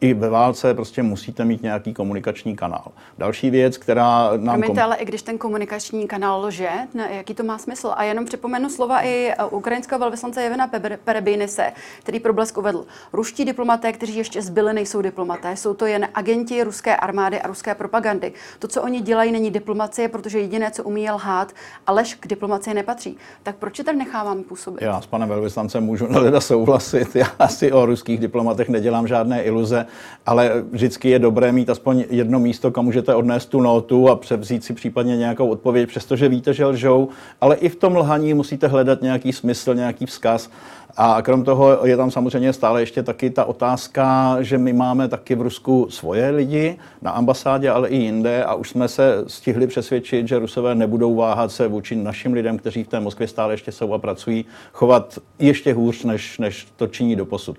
i 0.00 0.14
ve 0.14 0.28
válce 0.28 0.74
prostě 0.74 1.02
musíte 1.02 1.44
mít 1.44 1.62
nějaký 1.62 1.94
komunikační 1.94 2.56
kanál. 2.56 2.92
Další 3.18 3.50
věc, 3.50 3.76
která 3.76 4.30
nám... 4.36 4.60
Promiňte, 4.60 4.80
kom... 4.80 4.82
ale 4.82 4.96
i 4.96 5.04
když 5.04 5.22
ten 5.22 5.38
komunikační 5.38 6.06
kanál 6.06 6.44
lže, 6.44 6.68
ne, 6.94 7.08
jaký 7.10 7.34
to 7.34 7.42
má 7.42 7.58
smysl? 7.58 7.92
A 7.96 8.04
jenom 8.04 8.24
připomenu 8.24 8.70
slova 8.70 9.00
i 9.00 9.32
e, 9.38 9.44
ukrajinského 9.44 9.98
velvyslance 9.98 10.42
Jevena 10.42 10.70
Perebinise, 11.04 11.72
který 11.98 12.20
problesk 12.20 12.58
uvedl. 12.58 12.86
Ruští 13.12 13.44
diplomaté, 13.44 13.92
kteří 13.92 14.16
ještě 14.16 14.42
zbyli, 14.42 14.74
nejsou 14.74 15.02
diplomaté. 15.02 15.56
Jsou 15.56 15.74
to 15.74 15.86
jen 15.86 16.08
agenti 16.14 16.64
ruské 16.64 16.96
armády 16.96 17.40
a 17.40 17.46
ruské 17.46 17.74
propagandy. 17.74 18.32
To, 18.58 18.68
co 18.68 18.82
oni 18.82 19.00
dělají, 19.00 19.32
není 19.32 19.50
diplomacie, 19.50 20.08
protože 20.08 20.38
jediné, 20.38 20.70
co 20.70 20.84
umí, 20.84 21.02
je 21.02 21.12
lhát 21.12 21.52
a 21.86 21.92
lež 21.92 22.14
k 22.14 22.26
diplomacii 22.26 22.74
nepatří. 22.74 23.16
Tak 23.42 23.56
proč 23.56 23.78
je 23.78 23.84
tady 23.84 23.98
necháváme 23.98 24.42
působit? 24.42 24.82
Já 24.82 25.00
s 25.00 25.06
panem 25.06 25.28
velvyslancem 25.28 25.84
můžu 25.84 26.06
na 26.30 26.40
souhlasit. 26.40 27.16
Já 27.16 27.48
si 27.48 27.72
o 27.72 27.86
ruských 27.86 28.20
diplomatech 28.20 28.68
nedělám 28.68 29.06
žádné 29.06 29.42
iluze 29.42 29.63
peníze, 29.64 29.86
ale 30.26 30.64
vždycky 30.70 31.10
je 31.10 31.18
dobré 31.18 31.52
mít 31.52 31.70
aspoň 31.70 32.04
jedno 32.10 32.38
místo, 32.38 32.70
kam 32.70 32.84
můžete 32.84 33.14
odnést 33.14 33.46
tu 33.46 33.60
notu 33.60 34.08
a 34.08 34.16
převzít 34.16 34.64
si 34.64 34.74
případně 34.74 35.16
nějakou 35.16 35.48
odpověď, 35.48 35.88
přestože 35.88 36.28
víte, 36.28 36.54
že 36.54 36.66
lžou, 36.66 37.08
ale 37.40 37.56
i 37.56 37.68
v 37.68 37.76
tom 37.76 37.96
lhaní 37.96 38.34
musíte 38.34 38.66
hledat 38.66 39.02
nějaký 39.02 39.32
smysl, 39.32 39.74
nějaký 39.74 40.06
vzkaz. 40.06 40.50
A 40.96 41.22
krom 41.22 41.44
toho 41.44 41.86
je 41.86 41.96
tam 41.96 42.10
samozřejmě 42.10 42.52
stále 42.52 42.82
ještě 42.82 43.02
taky 43.02 43.30
ta 43.30 43.44
otázka, 43.44 44.36
že 44.40 44.58
my 44.58 44.72
máme 44.72 45.08
taky 45.08 45.34
v 45.34 45.40
Rusku 45.40 45.86
svoje 45.90 46.30
lidi 46.30 46.78
na 47.02 47.10
ambasádě, 47.10 47.70
ale 47.70 47.88
i 47.88 47.96
jinde 47.96 48.44
a 48.44 48.54
už 48.54 48.70
jsme 48.70 48.88
se 48.88 49.24
stihli 49.26 49.66
přesvědčit, 49.66 50.28
že 50.28 50.38
Rusové 50.38 50.74
nebudou 50.74 51.14
váhat 51.14 51.52
se 51.52 51.68
vůči 51.68 51.96
našim 51.96 52.32
lidem, 52.32 52.58
kteří 52.58 52.84
v 52.84 52.88
té 52.88 53.00
Moskvě 53.00 53.28
stále 53.28 53.52
ještě 53.52 53.72
jsou 53.72 53.92
a 53.92 53.98
pracují, 53.98 54.44
chovat 54.72 55.18
ještě 55.38 55.74
hůř, 55.74 56.04
než, 56.04 56.38
než 56.38 56.66
to 56.76 56.86
činí 56.86 57.16
do 57.16 57.26
posud. 57.26 57.58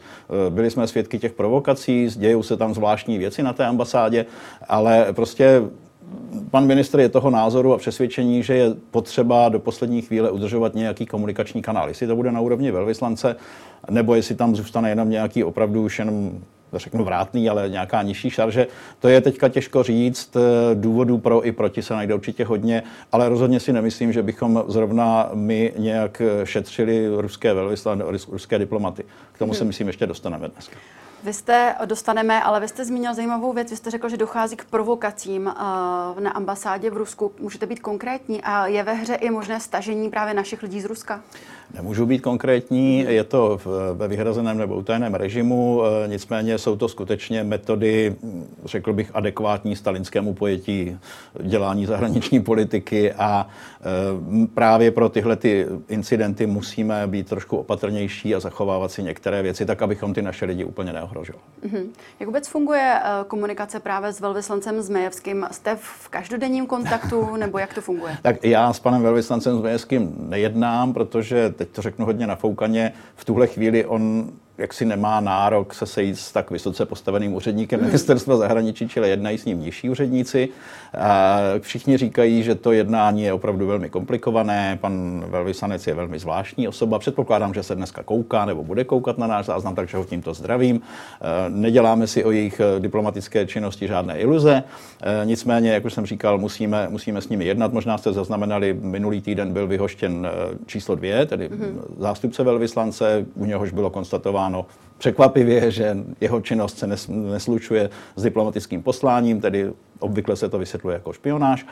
Byli 0.50 0.72
jsme 0.72 0.88
svědky 0.88 1.20
těch 1.20 1.34
provokací, 1.34 2.10
dějou 2.16 2.44
se 2.44 2.58
tam 2.58 2.74
zvláštní 2.74 3.18
věci 3.18 3.44
na 3.44 3.54
té 3.54 3.66
ambasádě, 3.66 4.26
ale 4.68 5.08
prostě 5.12 5.62
pan 6.52 6.66
ministr 6.66 7.00
je 7.00 7.10
toho 7.10 7.30
názoru 7.30 7.74
a 7.74 7.78
přesvědčení, 7.78 8.44
že 8.44 8.54
je 8.56 8.74
potřeba 8.92 9.50
do 9.50 9.60
poslední 9.60 10.02
chvíle 10.02 10.32
udržovat 10.32 10.76
nějaký 10.76 11.06
komunikační 11.06 11.62
kanál. 11.62 11.88
Jestli 11.88 12.08
to 12.08 12.16
bude 12.16 12.32
na 12.32 12.42
úrovni 12.42 12.72
velvyslance, 12.72 13.36
nebo 13.90 14.16
jestli 14.16 14.36
tam 14.36 14.56
zůstane 14.56 14.90
jenom 14.90 15.10
nějaký 15.10 15.44
opravdu 15.44 15.84
už 15.84 16.00
jenom 16.00 16.40
řeknu 16.74 17.04
vrátný, 17.04 17.50
ale 17.50 17.70
nějaká 17.70 18.02
nižší 18.02 18.30
šarže. 18.30 18.68
To 19.00 19.08
je 19.08 19.22
teďka 19.22 19.50
těžko 19.50 19.84
říct. 19.84 20.38
Důvodů 20.74 21.18
pro 21.18 21.48
i 21.48 21.52
proti 21.52 21.82
se 21.82 21.94
najde 21.94 22.14
určitě 22.14 22.46
hodně, 22.46 22.84
ale 23.12 23.30
rozhodně 23.30 23.60
si 23.60 23.74
nemyslím, 23.74 24.14
že 24.14 24.24
bychom 24.24 24.64
zrovna 24.68 25.30
my 25.34 25.74
nějak 25.78 26.22
šetřili 26.44 27.08
ruské 27.18 27.54
velvyslance, 27.54 28.04
ruské 28.32 28.60
diplomaty. 28.60 29.04
K 29.32 29.38
tomu 29.38 29.54
se 29.54 29.60
hmm. 29.60 29.68
myslím 29.68 29.88
ještě 29.88 30.08
dostaneme 30.08 30.48
dneska. 30.48 30.78
Vy 31.26 31.34
jste, 31.34 31.76
dostaneme, 31.86 32.44
ale 32.44 32.60
vy 32.60 32.68
jste 32.68 32.86
zmínil 32.86 33.14
zajímavou 33.14 33.54
věc. 33.54 33.70
Vy 33.70 33.78
jste 33.78 33.92
řekl, 33.92 34.10
že 34.10 34.18
dochází 34.18 34.56
k 34.56 34.66
provokacím 34.66 35.46
uh, 35.46 35.54
na 36.20 36.32
ambasádě 36.32 36.90
v 36.90 36.98
Rusku. 36.98 37.32
Můžete 37.40 37.66
být 37.66 37.80
konkrétní 37.80 38.42
a 38.42 38.68
je 38.68 38.84
ve 38.84 38.94
hře 38.94 39.16
i 39.16 39.30
možné 39.30 39.60
stažení 39.60 40.10
právě 40.10 40.34
našich 40.34 40.64
lidí 40.64 40.82
z 40.82 40.86
Ruska? 40.86 41.22
Nemůžu 41.74 42.06
být 42.06 42.20
konkrétní, 42.20 43.00
je 43.00 43.24
to 43.24 43.60
ve 43.94 44.08
vyhrazeném 44.08 44.58
nebo 44.58 44.76
utajeném 44.76 45.14
režimu, 45.14 45.82
e, 45.84 46.08
nicméně 46.08 46.58
jsou 46.58 46.76
to 46.76 46.88
skutečně 46.88 47.44
metody, 47.44 48.16
řekl 48.66 48.94
bych, 48.94 49.12
adekvátní 49.14 49.76
stalinskému 49.76 50.34
pojetí 50.34 50.98
dělání 51.44 51.86
zahraniční 51.86 52.40
politiky 52.40 53.14
a 53.14 53.48
e, 53.48 54.48
právě 54.48 54.92
pro 54.92 55.10
tyhle 55.10 55.36
ty 55.36 55.66
incidenty 55.90 56.46
musíme 56.46 57.08
být 57.08 57.30
trošku 57.30 57.58
opatrnější 57.58 58.36
a 58.36 58.40
zachovávat 58.40 58.92
si 58.92 59.04
některé 59.04 59.42
věci 59.42 59.66
tak, 59.66 59.82
abychom 59.82 60.14
ty 60.14 60.22
naše 60.22 60.46
lidi 60.46 60.64
úplně 60.64 60.94
neohrožovali. 60.94 61.44
Mm-hmm. 61.66 61.86
Jak 62.20 62.28
vůbec 62.28 62.48
funguje 62.48 63.00
e, 63.04 63.24
komunikace 63.28 63.80
právě 63.80 64.14
s 64.14 64.20
velvyslancem 64.20 64.82
Zmejevským? 64.82 65.48
Jste 65.52 65.76
v 65.76 66.10
každodenním 66.10 66.66
kontaktu 66.68 67.36
nebo 67.36 67.58
jak 67.58 67.74
to 67.74 67.82
funguje? 67.82 68.18
tak 68.22 68.44
já 68.44 68.74
s 68.74 68.80
panem 68.80 69.02
velvyslancem 69.02 69.58
Zmejevským 69.58 70.16
nejednám, 70.30 70.94
protože 70.94 71.50
teď 71.56 71.70
to 71.70 71.82
řeknu 71.82 72.06
hodně 72.06 72.28
nafoukaně, 72.28 72.94
v 73.16 73.26
tuhle 73.26 73.48
chvíli 73.48 73.86
on 73.86 74.32
jaksi 74.58 74.86
nemá 74.86 75.20
nárok 75.20 75.74
se 75.74 75.86
sejít 75.86 76.20
s 76.20 76.32
tak 76.32 76.52
vysoce 76.52 76.86
postaveným 76.86 77.34
úředníkem 77.34 77.80
hmm. 77.80 77.88
ministerstva 77.88 78.38
zahraničí, 78.38 78.90
čili 78.90 79.10
jednají 79.10 79.38
s 79.38 79.46
ním 79.46 79.60
nižší 79.60 79.90
úředníci. 79.90 80.50
Všichni 81.60 81.98
říkají, 81.98 82.44
že 82.44 82.56
to 82.56 82.72
jednání 82.72 83.24
je 83.24 83.34
opravdu 83.34 83.68
velmi 83.68 83.90
komplikované, 83.90 84.78
pan 84.82 85.26
velvyslanec 85.28 85.88
je 85.88 85.94
velmi 85.94 86.20
zvláštní 86.20 86.68
osoba. 86.68 87.00
Předpokládám, 87.00 87.54
že 87.54 87.64
se 87.64 87.76
dneska 87.76 88.04
kouká 88.04 88.46
nebo 88.46 88.64
bude 88.64 88.84
koukat 88.84 89.18
na 89.18 89.28
náš 89.28 89.46
záznam, 89.46 89.76
takže 89.76 89.98
ho 89.98 90.06
tímto 90.06 90.34
zdravím. 90.34 90.82
Neděláme 91.50 92.08
si 92.08 92.24
o 92.24 92.32
jejich 92.32 92.62
diplomatické 92.80 93.46
činnosti 93.46 93.88
žádné 93.88 94.20
iluze. 94.20 94.64
Nicméně, 95.24 95.72
jak 95.72 95.86
už 95.86 95.94
jsem 95.94 96.06
říkal, 96.06 96.38
musíme, 96.38 96.88
musíme 96.90 97.22
s 97.22 97.30
nimi 97.30 97.46
jednat. 97.46 97.74
Možná 97.74 97.98
jste 97.98 98.14
zaznamenali, 98.14 98.78
minulý 98.82 99.22
týden 99.22 99.54
byl 99.54 99.68
vyhoštěn 99.68 100.28
číslo 100.66 100.96
dvě, 100.96 101.26
tedy 101.26 101.48
hmm 101.48 101.82
zástupce 101.98 102.44
velvyslance, 102.44 103.26
u 103.36 103.46
něhož 103.46 103.72
bylo 103.72 103.90
konstatováno, 103.90 104.45
konstatováno 104.46 104.66
překvapivě, 104.98 105.72
že 105.72 105.98
jeho 106.22 106.42
činnost 106.42 106.78
se 106.78 106.88
neslučuje 107.08 107.90
s 108.16 108.24
diplomatickým 108.24 108.84
posláním, 108.84 109.42
tedy 109.42 109.72
obvykle 110.00 110.36
se 110.36 110.50
to 110.50 110.60
vysvětluje 110.60 110.94
jako 110.94 111.14
špionáž. 111.14 111.66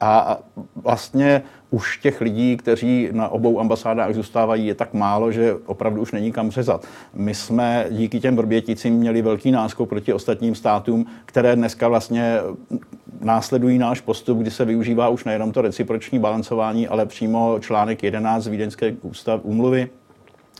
A 0.00 0.38
vlastně 0.76 1.42
už 1.70 1.98
těch 1.98 2.20
lidí, 2.20 2.56
kteří 2.56 3.08
na 3.12 3.28
obou 3.28 3.60
ambasádách 3.60 4.14
zůstávají, 4.14 4.66
je 4.66 4.74
tak 4.74 4.94
málo, 4.94 5.32
že 5.32 5.54
opravdu 5.66 6.02
už 6.02 6.12
není 6.12 6.32
kam 6.32 6.50
řezat. 6.50 6.86
My 7.14 7.34
jsme 7.34 7.86
díky 7.90 8.20
těm 8.20 8.36
Vrběticím 8.36 8.94
měli 8.94 9.22
velký 9.22 9.50
náskok 9.50 9.88
proti 9.88 10.12
ostatním 10.12 10.54
státům, 10.54 11.06
které 11.24 11.56
dneska 11.56 11.88
vlastně 11.88 12.38
následují 13.20 13.78
náš 13.78 14.00
postup, 14.00 14.38
kdy 14.38 14.50
se 14.50 14.64
využívá 14.64 15.08
už 15.08 15.24
nejenom 15.24 15.52
to 15.52 15.62
reciproční 15.62 16.18
balancování, 16.18 16.88
ale 16.88 17.06
přímo 17.06 17.58
článek 17.60 18.02
11 18.02 18.46
Vídeňské 18.46 18.94
ústav 19.02 19.40
úmluvy, 19.44 19.90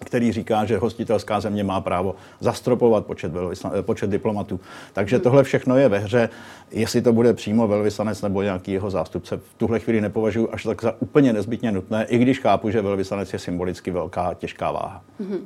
který 0.04 0.32
říká, 0.32 0.64
že 0.64 0.78
hostitelská 0.78 1.40
země 1.40 1.64
má 1.64 1.80
právo 1.80 2.14
zastropovat 2.40 3.06
počet, 3.06 3.32
velvyslan- 3.32 3.82
počet 3.82 4.10
diplomatů. 4.10 4.60
Takže 4.92 5.18
tohle 5.18 5.42
všechno 5.42 5.76
je 5.76 5.88
ve 5.88 5.98
hře. 5.98 6.28
Jestli 6.70 7.02
to 7.02 7.12
bude 7.12 7.34
přímo 7.34 7.68
velvyslanec 7.68 8.22
nebo 8.22 8.42
nějaký 8.42 8.72
jeho 8.72 8.90
zástupce, 8.90 9.36
v 9.36 9.54
tuhle 9.56 9.80
chvíli 9.80 10.00
nepovažuji 10.00 10.48
až 10.52 10.62
tak 10.62 10.82
za 10.82 10.94
úplně 11.00 11.32
nezbytně 11.32 11.72
nutné, 11.72 12.06
i 12.08 12.18
když 12.18 12.40
chápu, 12.40 12.70
že 12.70 12.82
velvyslanec 12.82 13.32
je 13.32 13.38
symbolicky 13.38 13.90
velká, 13.90 14.34
těžká 14.34 14.70
váha. 14.70 15.02
Mm-hmm. 15.20 15.40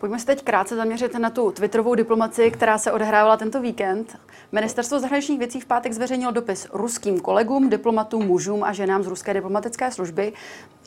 Pojďme 0.00 0.18
se 0.18 0.26
teď 0.26 0.42
krátce 0.42 0.76
zaměřit 0.76 1.18
na 1.18 1.30
tu 1.30 1.50
twitterovou 1.50 1.94
diplomaci, 1.94 2.50
která 2.50 2.78
se 2.78 2.92
odehrávala 2.92 3.36
tento 3.36 3.60
víkend. 3.60 4.18
Ministerstvo 4.52 5.00
zahraničních 5.00 5.38
věcí 5.38 5.60
v 5.60 5.66
pátek 5.66 5.92
zveřejnilo 5.92 6.32
dopis 6.32 6.68
ruským 6.72 7.20
kolegům, 7.20 7.70
diplomatům, 7.70 8.26
mužům 8.26 8.64
a 8.64 8.72
ženám 8.72 9.02
z 9.02 9.06
ruské 9.06 9.34
diplomatické 9.34 9.90
služby, 9.90 10.32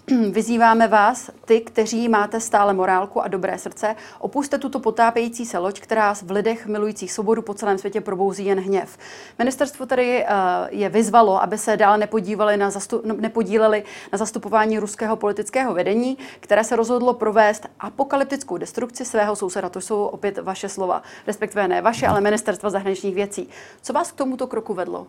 Vyzýváme 0.32 0.88
vás, 0.88 1.30
ty, 1.46 1.62
kteří 1.62 2.10
máte 2.10 2.40
stále 2.40 2.74
morálku 2.74 3.22
a 3.22 3.28
dobré 3.28 3.58
srdce, 3.58 3.96
opuste 4.20 4.58
tuto 4.58 4.80
potápějící 4.80 5.46
se 5.46 5.58
loď, 5.58 5.80
která 5.80 6.14
v 6.14 6.32
lidech 6.32 6.68
milujících 6.68 7.12
svobodu 7.12 7.42
po 7.42 7.54
celém 7.54 7.78
světě 7.78 8.02
probouzí 8.02 8.46
jen 8.46 8.60
hněv. 8.60 8.98
Ministerstvo 9.40 9.86
tady 9.86 10.24
uh, 10.24 10.30
je 10.70 10.90
vyzvalo, 10.90 11.42
aby 11.42 11.58
se 11.58 11.78
dále 11.78 11.98
nepodívali 11.98 12.58
na 12.58 12.70
no, 13.04 13.16
nepodíleli 13.20 13.84
na 14.12 14.18
zastupování 14.18 14.80
ruského 14.80 15.16
politického 15.16 15.74
vedení, 15.74 16.18
které 16.40 16.64
se 16.64 16.76
rozhodlo 16.76 17.14
provést 17.14 17.68
apokalyptickou 17.80 18.58
destrukci 18.58 19.06
svého 19.06 19.36
souseda. 19.36 19.70
To 19.70 19.82
jsou 19.82 20.06
opět 20.06 20.38
vaše 20.38 20.70
slova, 20.70 21.04
respektive 21.28 21.68
ne 21.68 21.82
vaše, 21.82 22.08
ale 22.08 22.22
ministerstva 22.22 22.70
zahraničních 22.70 23.16
věcí. 23.16 23.50
Co 23.82 23.94
vás 23.94 24.12
k 24.12 24.16
tomuto 24.16 24.48
kroku 24.48 24.74
vedlo? 24.74 25.08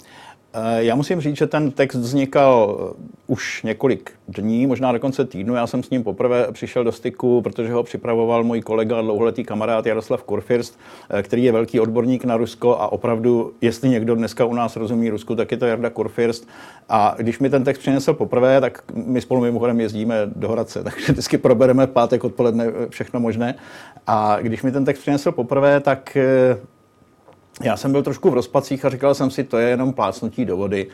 Eh, 0.55 0.85
já 0.85 0.95
musím 0.95 1.21
říct, 1.21 1.37
že 1.37 1.47
ten 1.47 1.71
text 1.71 1.97
vznikal 1.97 2.79
eh, 2.81 3.03
už 3.27 3.63
několik 3.63 4.13
dní, 4.29 4.67
možná 4.67 4.93
dokonce 4.93 5.25
týdnu. 5.25 5.55
Já 5.55 5.67
jsem 5.67 5.83
s 5.83 5.91
ním 5.91 6.05
poprvé 6.05 6.47
přišel 6.53 6.85
do 6.85 6.93
styku, 6.93 7.43
protože 7.43 7.73
ho 7.73 7.83
připravoval 7.83 8.45
můj 8.45 8.61
kolega, 8.61 9.03
dlouholetý 9.03 9.45
kamarád 9.45 9.87
Jaroslav 9.87 10.23
Kurfirst, 10.23 10.79
eh, 11.11 11.23
který 11.23 11.45
je 11.45 11.53
velký 11.53 11.81
odborník 11.81 12.25
na 12.25 12.37
Rusko 12.37 12.77
a 12.77 12.93
opravdu, 12.93 13.53
jestli 13.61 13.89
někdo 13.89 14.15
dneska 14.15 14.45
u 14.45 14.55
nás 14.55 14.77
rozumí 14.77 15.11
Rusku, 15.11 15.37
tak 15.37 15.51
je 15.51 15.57
to 15.57 15.67
Jarda 15.67 15.91
Kurfirst. 15.91 16.49
A 16.89 17.15
když 17.19 17.39
mi 17.39 17.51
ten 17.51 17.65
text 17.65 17.79
přinesl 17.79 18.15
poprvé, 18.15 18.61
tak 18.61 18.83
my 18.95 19.21
spolu 19.21 19.41
mimochodem 19.41 19.81
jezdíme 19.81 20.17
do 20.27 20.49
Hradce, 20.49 20.83
takže 20.85 21.13
vždycky 21.13 21.39
probereme 21.39 21.87
pátek 21.87 22.25
odpoledne 22.25 22.67
všechno 22.89 23.21
možné. 23.21 23.55
A 24.07 24.39
když 24.41 24.63
mi 24.63 24.73
ten 24.73 24.85
text 24.85 25.01
přinesl 25.01 25.33
poprvé, 25.33 25.81
tak 25.81 26.17
já 27.63 27.77
jsem 27.77 27.93
byl 27.93 28.03
trošku 28.03 28.31
v 28.31 28.35
rozpacích 28.35 28.85
a 28.85 28.91
říkal 28.91 29.15
jsem 29.15 29.31
si, 29.31 29.45
to 29.45 29.59
je 29.59 29.69
jenom 29.69 29.93
plácnutí 29.93 30.45
do 30.45 30.57
vody. 30.57 30.87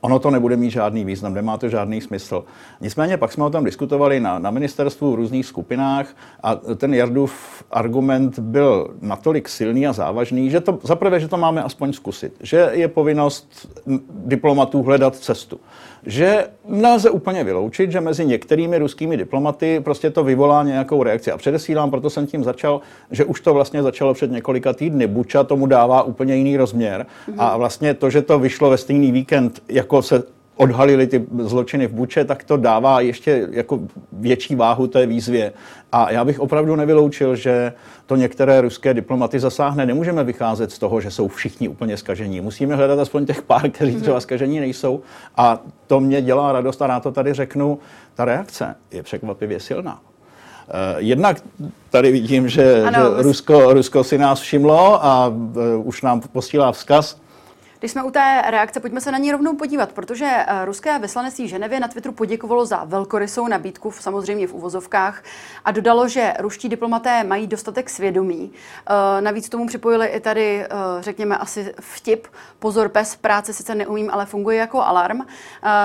Ono 0.00 0.18
to 0.18 0.30
nebude 0.30 0.56
mít 0.56 0.70
žádný 0.70 1.04
význam, 1.04 1.34
nemá 1.34 1.56
to 1.56 1.68
žádný 1.68 2.00
smysl. 2.00 2.44
Nicméně 2.80 3.16
pak 3.16 3.32
jsme 3.32 3.44
o 3.44 3.50
tom 3.50 3.64
diskutovali 3.64 4.20
na, 4.20 4.38
na 4.38 4.50
ministerstvu 4.50 5.12
v 5.12 5.14
různých 5.14 5.46
skupinách 5.46 6.16
a 6.42 6.54
ten 6.54 6.94
Jardův 6.94 7.64
argument 7.70 8.38
byl 8.38 8.94
natolik 9.00 9.48
silný 9.48 9.86
a 9.86 9.92
závažný, 9.92 10.50
že 10.50 10.60
to 10.60 10.78
zaprvé, 10.82 11.20
že 11.20 11.28
to 11.28 11.36
máme 11.36 11.62
aspoň 11.62 11.92
zkusit, 11.92 12.36
že 12.40 12.70
je 12.72 12.88
povinnost 12.88 13.68
diplomatů 14.08 14.82
hledat 14.82 15.16
cestu 15.16 15.60
že 16.06 16.46
nelze 16.68 17.10
úplně 17.10 17.44
vyloučit, 17.44 17.92
že 17.92 18.00
mezi 18.00 18.26
některými 18.26 18.78
ruskými 18.78 19.16
diplomaty 19.16 19.80
prostě 19.80 20.10
to 20.10 20.24
vyvolá 20.24 20.62
nějakou 20.62 21.02
reakci. 21.02 21.30
A 21.30 21.36
předesílám, 21.36 21.90
proto 21.90 22.10
jsem 22.10 22.26
tím 22.26 22.44
začal, 22.44 22.80
že 23.10 23.24
už 23.24 23.40
to 23.40 23.54
vlastně 23.54 23.82
začalo 23.82 24.14
před 24.14 24.30
několika 24.30 24.72
týdny. 24.72 25.06
Buča 25.06 25.44
tomu 25.44 25.66
dává 25.66 26.02
úplně 26.02 26.36
jiný 26.36 26.56
rozměr. 26.56 27.06
Mm-hmm. 27.28 27.34
A 27.38 27.56
vlastně 27.56 27.94
to, 27.94 28.10
že 28.10 28.22
to 28.22 28.38
vyšlo 28.38 28.70
ve 28.70 28.76
stejný 28.76 29.12
víkend, 29.12 29.62
jako 29.68 30.02
se 30.02 30.22
odhalili 30.56 31.06
ty 31.06 31.26
zločiny 31.38 31.86
v 31.86 31.92
Buče, 31.92 32.24
tak 32.24 32.44
to 32.44 32.56
dává 32.56 33.00
ještě 33.00 33.48
jako 33.50 33.80
větší 34.12 34.54
váhu 34.54 34.86
té 34.86 35.06
výzvě. 35.06 35.52
A 35.92 36.12
já 36.12 36.24
bych 36.24 36.40
opravdu 36.40 36.76
nevyloučil, 36.76 37.36
že 37.36 37.72
to 38.06 38.16
některé 38.16 38.60
ruské 38.60 38.94
diplomaty 38.94 39.40
zasáhne. 39.40 39.86
Nemůžeme 39.86 40.24
vycházet 40.24 40.72
z 40.72 40.78
toho, 40.78 41.00
že 41.00 41.10
jsou 41.10 41.28
všichni 41.28 41.68
úplně 41.68 41.96
skažení. 41.96 42.40
Musíme 42.40 42.74
hledat 42.76 42.98
aspoň 42.98 43.26
těch 43.26 43.42
pár, 43.42 43.70
kteří 43.70 44.00
třeba 44.00 44.20
skažení 44.20 44.60
nejsou. 44.60 45.00
A 45.36 45.62
to 45.86 46.00
mě 46.00 46.22
dělá 46.22 46.52
radost 46.52 46.82
a 46.82 46.86
rád 46.86 47.02
to 47.02 47.12
tady 47.12 47.32
řeknu. 47.32 47.78
Ta 48.14 48.24
reakce 48.24 48.76
je 48.90 49.02
překvapivě 49.02 49.60
silná. 49.60 50.00
Eh, 50.68 50.94
jednak 50.98 51.42
tady 51.90 52.12
vidím, 52.12 52.48
že, 52.48 52.82
ano, 52.82 53.16
že 53.16 53.22
Rusko, 53.22 53.74
Rusko 53.74 54.04
si 54.04 54.18
nás 54.18 54.40
všimlo 54.40 55.04
a 55.04 55.28
uh, 55.28 55.86
už 55.86 56.02
nám 56.02 56.20
posílá 56.20 56.72
vzkaz, 56.72 57.20
když 57.84 57.92
jsme 57.92 58.02
u 58.02 58.10
té 58.10 58.42
reakce, 58.46 58.80
pojďme 58.80 59.00
se 59.00 59.12
na 59.12 59.18
ní 59.18 59.32
rovnou 59.32 59.56
podívat, 59.56 59.92
protože 59.92 60.26
eh, 60.26 60.64
ruské 60.64 60.98
vyslanectví 60.98 61.48
Ženevě 61.48 61.80
na 61.80 61.88
Twitteru 61.88 62.14
poděkovalo 62.14 62.66
za 62.66 62.84
velkorysou 62.84 63.48
nabídku, 63.48 63.92
samozřejmě 63.92 64.46
v 64.46 64.54
uvozovkách, 64.54 65.22
a 65.64 65.70
dodalo, 65.70 66.08
že 66.08 66.34
ruští 66.38 66.68
diplomaté 66.68 67.24
mají 67.24 67.46
dostatek 67.46 67.90
svědomí. 67.90 68.52
Eh, 68.52 69.20
navíc 69.20 69.48
tomu 69.48 69.66
připojili 69.66 70.06
i 70.06 70.20
tady, 70.20 70.64
eh, 70.64 70.68
řekněme, 71.00 71.36
asi 71.36 71.74
vtip. 71.80 72.26
Pozor, 72.58 72.88
pes, 72.88 73.16
práce 73.16 73.52
sice 73.52 73.74
neumím, 73.74 74.10
ale 74.10 74.26
funguje 74.26 74.56
jako 74.56 74.82
alarm. 74.82 75.20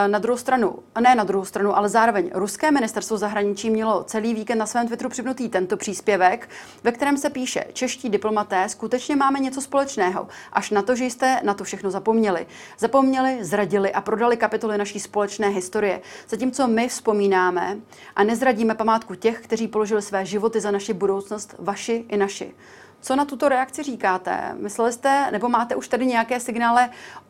Na 0.07 0.19
druhou 0.19 0.37
stranu, 0.37 0.79
ne 0.99 1.15
na 1.15 1.23
druhou 1.23 1.45
stranu, 1.45 1.77
ale 1.77 1.89
zároveň 1.89 2.31
ruské 2.33 2.71
ministerstvo 2.71 3.17
zahraničí 3.17 3.69
mělo 3.69 4.03
celý 4.03 4.33
víkend 4.33 4.57
na 4.57 4.65
svém 4.65 4.87
Twitteru 4.87 5.09
připnutý 5.09 5.49
tento 5.49 5.77
příspěvek, 5.77 6.49
ve 6.83 6.91
kterém 6.91 7.17
se 7.17 7.29
píše, 7.29 7.65
čeští 7.73 8.09
diplomaté, 8.09 8.69
skutečně 8.69 9.15
máme 9.15 9.39
něco 9.39 9.61
společného, 9.61 10.27
až 10.53 10.71
na 10.71 10.81
to, 10.81 10.95
že 10.95 11.05
jste 11.05 11.39
na 11.43 11.53
to 11.53 11.63
všechno 11.63 11.88
všechno 11.89 11.99
zapomněli. 11.99 12.45
Zapomněli, 12.77 13.45
zradili 13.45 13.91
a 13.91 14.01
prodali 14.01 14.37
kapitoly 14.37 14.77
naší 14.77 14.99
společné 14.99 15.49
historie. 15.49 16.01
Zatímco 16.29 16.67
my 16.67 16.87
vzpomínáme 16.87 17.79
a 18.15 18.23
nezradíme 18.23 18.75
památku 18.75 19.15
těch, 19.15 19.41
kteří 19.41 19.67
položili 19.67 20.01
své 20.01 20.25
životy 20.25 20.59
za 20.61 20.71
naši 20.71 20.93
budoucnost, 20.93 21.55
vaši 21.59 22.05
i 22.09 22.17
naši. 22.17 22.53
Co 23.01 23.15
na 23.15 23.25
tuto 23.25 23.49
reakci 23.49 23.83
říkáte? 23.83 24.55
Mysleli 24.59 24.93
jste, 24.93 25.31
nebo 25.31 25.49
máte 25.49 25.75
už 25.75 25.87
tady 25.87 26.05
nějaké 26.05 26.39
signály, 26.39 26.81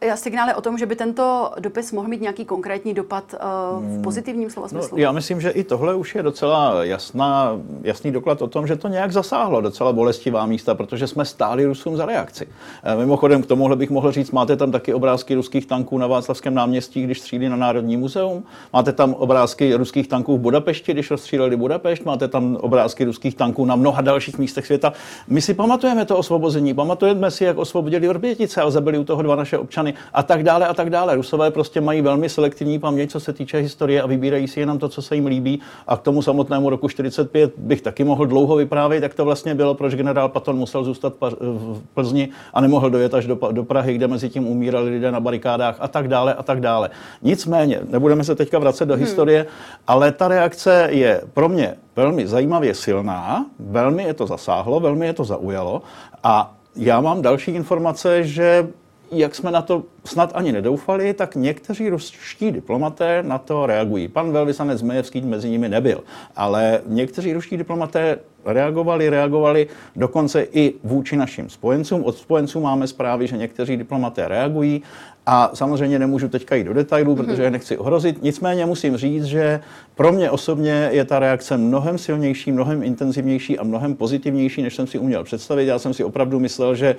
eh, 0.02 0.18
signály 0.18 0.54
o 0.54 0.62
tom, 0.62 0.78
že 0.78 0.86
by 0.86 0.96
tento 0.96 1.52
dopis 1.60 1.92
mohl 1.92 2.08
mít 2.08 2.22
nějaký 2.22 2.46
konkrétní 2.46 2.94
dopad 2.94 3.34
uh, 3.34 3.84
v 3.84 3.94
hmm. 3.94 4.02
pozitivním 4.02 4.50
slova 4.50 4.68
smyslu? 4.68 4.98
No, 4.98 5.04
já 5.04 5.12
myslím, 5.12 5.42
že 5.42 5.50
i 5.50 5.64
tohle 5.64 5.96
už 5.96 6.16
je 6.16 6.24
docela 6.24 6.84
jasná, 6.84 7.60
jasný 7.82 8.12
doklad 8.12 8.42
o 8.42 8.48
tom, 8.48 8.68
že 8.68 8.76
to 8.76 8.88
nějak 8.88 9.12
zasáhlo 9.12 9.62
docela 9.62 9.94
bolestivá 9.94 10.46
místa, 10.46 10.76
protože 10.76 11.08
jsme 11.08 11.26
stáli 11.26 11.66
Rusům 11.66 11.98
za 11.98 12.06
reakci. 12.06 12.48
Eh, 12.84 12.96
mimochodem 12.96 13.42
k 13.42 13.46
tomuhle 13.46 13.76
bych 13.76 13.90
mohl 13.90 14.12
říct, 14.12 14.32
máte 14.32 14.56
tam 14.56 14.72
taky 14.72 14.94
obrázky 14.94 15.36
ruských 15.36 15.66
tanků 15.66 15.98
na 15.98 16.08
Václavském 16.08 16.54
náměstí, 16.54 17.04
když 17.04 17.20
střílí 17.20 17.50
na 17.50 17.56
Národní 17.56 17.98
muzeum. 17.98 18.44
Máte 18.74 18.94
tam 18.94 19.14
obrázky 19.14 19.76
ruských 19.76 20.08
tanků 20.08 20.38
v 20.38 20.42
Budapešti, 20.42 20.94
když 20.94 21.12
rozstříleli 21.12 21.56
Budapešť. 21.56 22.06
Máte 22.06 22.28
tam 22.28 22.56
obrázky 22.56 23.06
ruských 23.06 23.36
tanků 23.36 23.66
na 23.66 23.76
mnoha 23.76 24.02
dalších 24.02 24.38
místech 24.38 24.66
světa. 24.66 24.94
My 25.28 25.42
si 25.42 25.59
pamatujeme 25.60 26.06
to 26.06 26.18
osvobození, 26.18 26.74
pamatujeme 26.74 27.32
si, 27.32 27.44
jak 27.44 27.58
osvobodili 27.58 28.10
Orbětice 28.10 28.62
a 28.62 28.70
zabili 28.70 28.98
u 28.98 29.04
toho 29.04 29.22
dva 29.22 29.36
naše 29.36 29.58
občany 29.58 29.94
a 30.14 30.24
tak 30.24 30.44
dále 30.44 30.68
a 30.68 30.74
tak 30.74 30.90
dále. 30.90 31.16
Rusové 31.16 31.52
prostě 31.52 31.82
mají 31.82 32.02
velmi 32.02 32.30
selektivní 32.30 32.80
paměť, 32.80 33.12
co 33.12 33.20
se 33.20 33.34
týče 33.34 33.58
historie 33.58 34.02
a 34.02 34.08
vybírají 34.08 34.48
si 34.48 34.60
jenom 34.60 34.80
to, 34.80 34.90
co 34.90 35.02
se 35.02 35.16
jim 35.16 35.26
líbí. 35.26 35.60
A 35.88 35.98
k 35.98 36.02
tomu 36.02 36.22
samotnému 36.22 36.70
roku 36.70 36.88
45 36.88 37.54
bych 37.58 37.82
taky 37.82 38.04
mohl 38.04 38.26
dlouho 38.26 38.56
vyprávět, 38.56 39.04
jak 39.04 39.14
to 39.14 39.26
vlastně 39.26 39.56
bylo, 39.56 39.76
proč 39.76 39.96
generál 39.96 40.30
Patton 40.30 40.58
musel 40.58 40.84
zůstat 40.84 41.14
v 41.42 41.82
Plzni 41.94 42.30
a 42.54 42.62
nemohl 42.62 42.90
dojet 42.90 43.14
až 43.14 43.26
do, 43.26 43.40
do 43.52 43.64
Prahy, 43.64 43.94
kde 43.94 44.08
mezi 44.08 44.30
tím 44.30 44.48
umírali 44.48 44.90
lidé 44.90 45.12
na 45.12 45.20
barikádách 45.20 45.76
a 45.80 45.88
tak 45.88 46.08
dále 46.08 46.34
a 46.34 46.44
tak 46.44 46.62
dále. 46.62 46.90
Nicméně, 47.22 47.80
nebudeme 47.90 48.24
se 48.24 48.36
teďka 48.36 48.60
vracet 48.60 48.86
do 48.86 48.94
hmm. 48.94 49.04
historie, 49.04 49.46
ale 49.88 50.12
ta 50.12 50.28
reakce 50.28 50.88
je 50.92 51.22
pro 51.34 51.50
mě 51.50 51.76
velmi 52.00 52.28
zajímavě 52.28 52.74
silná, 52.74 53.46
velmi 53.60 54.04
je 54.04 54.14
to 54.14 54.28
zasáhlo, 54.28 54.80
velmi 54.80 55.06
je 55.06 55.14
to 55.14 55.24
zaujalo. 55.50 55.82
A 56.24 56.54
já 56.76 57.02
mám 57.02 57.22
další 57.22 57.52
informace, 57.52 58.24
že 58.24 58.68
jak 59.12 59.36
jsme 59.36 59.52
na 59.52 59.62
to 59.62 59.84
snad 60.06 60.32
ani 60.34 60.52
nedoufali, 60.52 61.14
tak 61.14 61.36
někteří 61.36 61.90
ruští 61.90 62.52
diplomaté 62.52 63.24
na 63.24 63.38
to 63.38 63.66
reagují. 63.66 64.08
Pan 64.08 64.32
velvyslanec 64.32 64.80
Zmejevský 64.80 65.22
mezi 65.22 65.50
nimi 65.50 65.70
nebyl, 65.70 66.04
ale 66.36 66.82
někteří 66.88 67.34
ruští 67.34 67.58
diplomaté 67.58 68.20
reagovali, 68.46 69.10
reagovali 69.10 69.68
dokonce 69.96 70.48
i 70.52 70.74
vůči 70.84 71.18
našim 71.18 71.50
spojencům. 71.50 72.04
Od 72.04 72.18
spojenců 72.18 72.60
máme 72.60 72.88
zprávy, 72.88 73.28
že 73.28 73.38
někteří 73.38 73.78
diplomaté 73.78 74.28
reagují 74.28 74.84
a 75.26 75.52
samozřejmě 75.54 76.00
nemůžu 76.00 76.30
teďka 76.30 76.56
jít 76.56 76.64
do 76.64 76.74
detailů, 76.74 77.16
protože 77.16 77.44
je 77.44 77.52
nechci 77.52 77.78
ohrozit. 77.78 78.24
Nicméně 78.24 78.66
musím 78.66 78.98
říct, 78.98 79.26
že 79.26 79.60
pro 79.96 80.12
mě 80.12 80.32
osobně 80.32 80.90
je 80.92 81.06
ta 81.06 81.20
reakce 81.20 81.58
mnohem 81.58 81.98
silnější, 81.98 82.52
mnohem 82.52 82.84
intenzivnější 82.84 83.60
a 83.60 83.64
mnohem 83.64 83.96
pozitivnější, 83.96 84.62
než 84.62 84.76
jsem 84.76 84.88
si 84.88 85.00
uměl 85.00 85.24
představit. 85.24 85.66
Já 85.66 85.80
jsem 85.80 85.94
si 85.94 86.04
opravdu 86.04 86.40
myslel, 86.40 86.76
že 86.76 86.96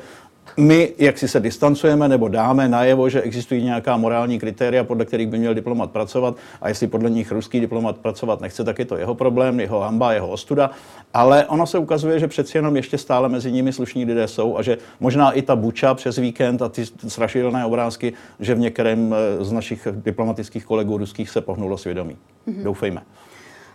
my, 0.56 0.92
jak 0.98 1.18
si 1.18 1.28
se 1.28 1.40
distancujeme 1.40 2.08
nebo 2.08 2.28
dáme 2.28 2.68
najevo, 2.90 3.08
že 3.08 3.22
existují 3.22 3.62
nějaká 3.64 3.96
morální 3.96 4.38
kritéria, 4.38 4.84
podle 4.84 5.04
kterých 5.04 5.28
by 5.28 5.38
měl 5.38 5.54
diplomat 5.54 5.90
pracovat 5.90 6.36
a 6.60 6.68
jestli 6.68 6.86
podle 6.86 7.10
nich 7.10 7.32
ruský 7.32 7.60
diplomat 7.60 7.98
pracovat 7.98 8.40
nechce, 8.40 8.64
tak 8.64 8.78
je 8.78 8.84
to 8.84 8.96
jeho 8.96 9.14
problém, 9.14 9.60
jeho 9.60 9.80
hamba, 9.80 10.12
jeho 10.12 10.28
ostuda. 10.28 10.70
Ale 11.14 11.46
ono 11.46 11.66
se 11.66 11.78
ukazuje, 11.78 12.18
že 12.18 12.28
přeci 12.28 12.58
jenom 12.58 12.76
ještě 12.76 12.98
stále 12.98 13.28
mezi 13.28 13.52
nimi 13.52 13.72
slušní 13.72 14.04
lidé 14.04 14.28
jsou 14.28 14.58
a 14.58 14.62
že 14.62 14.78
možná 15.00 15.32
i 15.32 15.42
ta 15.42 15.56
buča 15.56 15.94
přes 15.94 16.18
víkend 16.18 16.62
a 16.62 16.68
ty 16.68 16.86
strašidelné 16.86 17.64
obrázky, 17.64 18.12
že 18.40 18.54
v 18.54 18.58
některém 18.58 19.14
eh, 19.14 19.44
z 19.44 19.52
našich 19.52 19.88
diplomatických 19.92 20.64
kolegů 20.64 20.98
ruských 20.98 21.30
se 21.30 21.40
pohnulo 21.40 21.78
svědomí. 21.78 22.16
Mm-hmm. 22.48 22.62
Doufejme. 22.62 23.02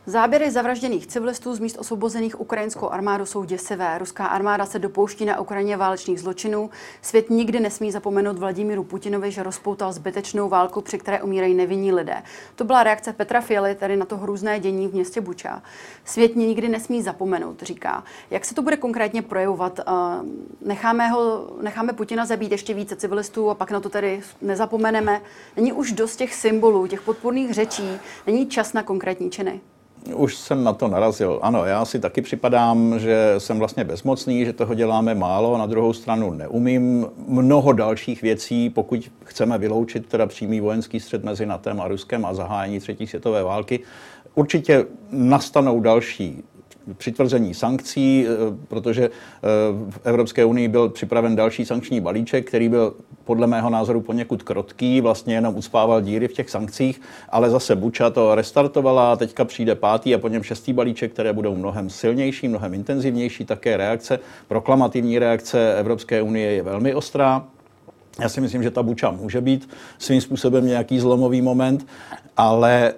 Záběry 0.07 0.51
zavražděných 0.51 1.07
civilistů 1.07 1.55
z 1.55 1.59
míst 1.59 1.77
osvobozených 1.77 2.41
ukrajinskou 2.41 2.89
armádu 2.89 3.25
jsou 3.25 3.43
děsivé. 3.43 3.97
Ruská 3.97 4.25
armáda 4.25 4.65
se 4.65 4.79
dopouští 4.79 5.25
na 5.25 5.39
Ukrajině 5.39 5.77
válečných 5.77 6.19
zločinů. 6.19 6.69
Svět 7.01 7.29
nikdy 7.29 7.59
nesmí 7.59 7.91
zapomenout 7.91 8.37
Vladimíru 8.37 8.83
Putinovi, 8.83 9.31
že 9.31 9.43
rozpoutal 9.43 9.93
zbytečnou 9.93 10.49
válku, 10.49 10.81
při 10.81 10.97
které 10.97 11.21
umírají 11.21 11.53
nevinní 11.53 11.93
lidé. 11.93 12.23
To 12.55 12.63
byla 12.63 12.83
reakce 12.83 13.13
Petra 13.13 13.41
Fialy 13.41 13.75
tedy 13.75 13.97
na 13.97 14.05
to 14.05 14.17
hrůzné 14.17 14.59
dění 14.59 14.87
v 14.87 14.93
městě 14.93 15.21
Buča. 15.21 15.63
Svět 16.03 16.35
nikdy 16.35 16.69
nesmí 16.69 17.01
zapomenout, 17.01 17.61
říká. 17.61 18.03
Jak 18.29 18.45
se 18.45 18.55
to 18.55 18.61
bude 18.61 18.77
konkrétně 18.77 19.21
projevovat? 19.21 19.79
Eh, 19.79 19.83
necháme, 20.61 21.07
ho, 21.09 21.49
necháme 21.61 21.93
Putina 21.93 22.25
zabít 22.25 22.51
ještě 22.51 22.73
více 22.73 22.95
civilistů 22.95 23.49
a 23.49 23.55
pak 23.55 23.71
na 23.71 23.79
to 23.79 23.89
tedy 23.89 24.21
nezapomeneme. 24.41 25.21
Není 25.55 25.73
už 25.73 25.91
dost 25.91 26.15
těch 26.15 26.33
symbolů, 26.33 26.87
těch 26.87 27.01
podporných 27.01 27.53
řečí, 27.53 27.89
není 28.27 28.47
čas 28.47 28.73
na 28.73 28.83
konkrétní 28.83 29.31
činy? 29.31 29.61
Už 30.13 30.35
jsem 30.35 30.63
na 30.63 30.73
to 30.73 30.87
narazil. 30.87 31.39
Ano, 31.41 31.65
já 31.65 31.85
si 31.85 31.99
taky 31.99 32.21
připadám, 32.21 32.99
že 32.99 33.35
jsem 33.37 33.59
vlastně 33.59 33.83
bezmocný, 33.83 34.45
že 34.45 34.53
toho 34.53 34.73
děláme 34.73 35.15
málo. 35.15 35.57
Na 35.57 35.65
druhou 35.65 35.93
stranu 35.93 36.31
neumím 36.33 37.07
mnoho 37.27 37.73
dalších 37.73 38.21
věcí, 38.21 38.69
pokud 38.69 39.11
chceme 39.23 39.57
vyloučit 39.57 40.05
teda 40.05 40.25
přímý 40.25 40.59
vojenský 40.59 40.99
střed 40.99 41.23
mezi 41.23 41.45
NATO 41.45 41.71
a 41.81 41.87
Ruskem 41.87 42.25
a 42.25 42.33
zahájení 42.33 42.79
třetí 42.79 43.07
světové 43.07 43.43
války. 43.43 43.79
Určitě 44.35 44.85
nastanou 45.11 45.79
další 45.79 46.43
přitvrzení 46.97 47.53
sankcí, 47.53 48.25
eh, 48.27 48.55
protože 48.67 49.03
eh, 49.03 49.09
v 49.89 49.99
Evropské 50.03 50.45
unii 50.45 50.67
byl 50.67 50.89
připraven 50.89 51.35
další 51.35 51.65
sankční 51.65 52.01
balíček, 52.01 52.47
který 52.47 52.69
byl 52.69 52.93
podle 53.23 53.47
mého 53.47 53.69
názoru 53.69 54.01
poněkud 54.01 54.43
krotký, 54.43 55.01
vlastně 55.01 55.35
jenom 55.35 55.55
uspával 55.55 56.01
díry 56.01 56.27
v 56.27 56.33
těch 56.33 56.49
sankcích, 56.49 57.01
ale 57.29 57.49
zase 57.49 57.75
Buča 57.75 58.09
to 58.09 58.35
restartovala, 58.35 59.15
teďka 59.15 59.45
přijde 59.45 59.75
pátý 59.75 60.15
a 60.15 60.17
po 60.17 60.27
něm 60.27 60.43
šestý 60.43 60.73
balíček, 60.73 61.13
které 61.13 61.33
budou 61.33 61.55
mnohem 61.55 61.89
silnější, 61.89 62.47
mnohem 62.47 62.73
intenzivnější, 62.73 63.45
také 63.45 63.77
reakce, 63.77 64.19
proklamativní 64.47 65.19
reakce 65.19 65.75
Evropské 65.77 66.21
unie 66.21 66.51
je 66.51 66.63
velmi 66.63 66.95
ostrá. 66.95 67.45
Já 68.21 68.29
si 68.29 68.41
myslím, 68.41 68.63
že 68.63 68.71
ta 68.71 68.83
Buča 68.83 69.11
může 69.11 69.41
být 69.41 69.69
svým 69.97 70.21
způsobem 70.21 70.65
nějaký 70.65 70.99
zlomový 70.99 71.41
moment, 71.41 71.87
ale 72.37 72.93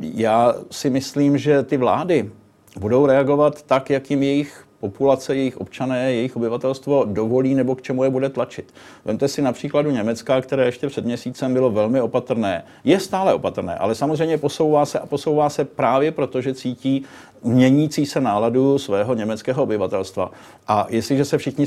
já 0.00 0.54
si 0.70 0.90
myslím, 0.90 1.38
že 1.38 1.62
ty 1.62 1.76
vlády, 1.76 2.30
budou 2.78 3.06
reagovat 3.06 3.62
tak, 3.62 3.90
jak 3.90 4.10
jim 4.10 4.22
jejich 4.22 4.64
populace, 4.80 5.36
jejich 5.36 5.56
občané, 5.56 6.12
jejich 6.12 6.36
obyvatelstvo 6.36 7.04
dovolí 7.04 7.54
nebo 7.54 7.74
k 7.74 7.82
čemu 7.82 8.04
je 8.04 8.10
bude 8.10 8.28
tlačit. 8.28 8.74
Vemte 9.04 9.28
si 9.28 9.42
na 9.42 9.52
příkladu 9.52 9.90
Německa, 9.90 10.40
které 10.40 10.66
ještě 10.66 10.88
před 10.88 11.04
měsícem 11.04 11.52
bylo 11.54 11.70
velmi 11.70 12.00
opatrné. 12.00 12.64
Je 12.84 13.00
stále 13.00 13.34
opatrné, 13.34 13.74
ale 13.74 13.94
samozřejmě 13.94 14.38
posouvá 14.38 14.86
se 14.86 14.98
a 14.98 15.06
posouvá 15.06 15.50
se 15.50 15.64
právě 15.64 16.12
proto, 16.12 16.40
že 16.40 16.54
cítí 16.54 17.04
měnící 17.44 18.06
se 18.06 18.20
náladu 18.20 18.78
svého 18.78 19.14
německého 19.14 19.62
obyvatelstva. 19.62 20.30
A 20.68 20.86
jestliže 20.90 21.24
se 21.24 21.38
všichni 21.38 21.66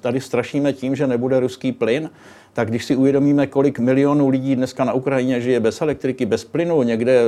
tady 0.00 0.20
strašíme 0.20 0.72
tím, 0.72 0.96
že 0.96 1.06
nebude 1.06 1.40
ruský 1.40 1.72
plyn, 1.72 2.10
tak 2.52 2.68
když 2.68 2.84
si 2.84 2.96
uvědomíme, 2.96 3.46
kolik 3.46 3.78
milionů 3.78 4.28
lidí 4.28 4.56
dneska 4.56 4.84
na 4.84 4.92
Ukrajině 4.92 5.40
žije 5.40 5.60
bez 5.60 5.80
elektriky, 5.80 6.26
bez 6.26 6.44
plynu, 6.44 6.82
někde 6.82 7.22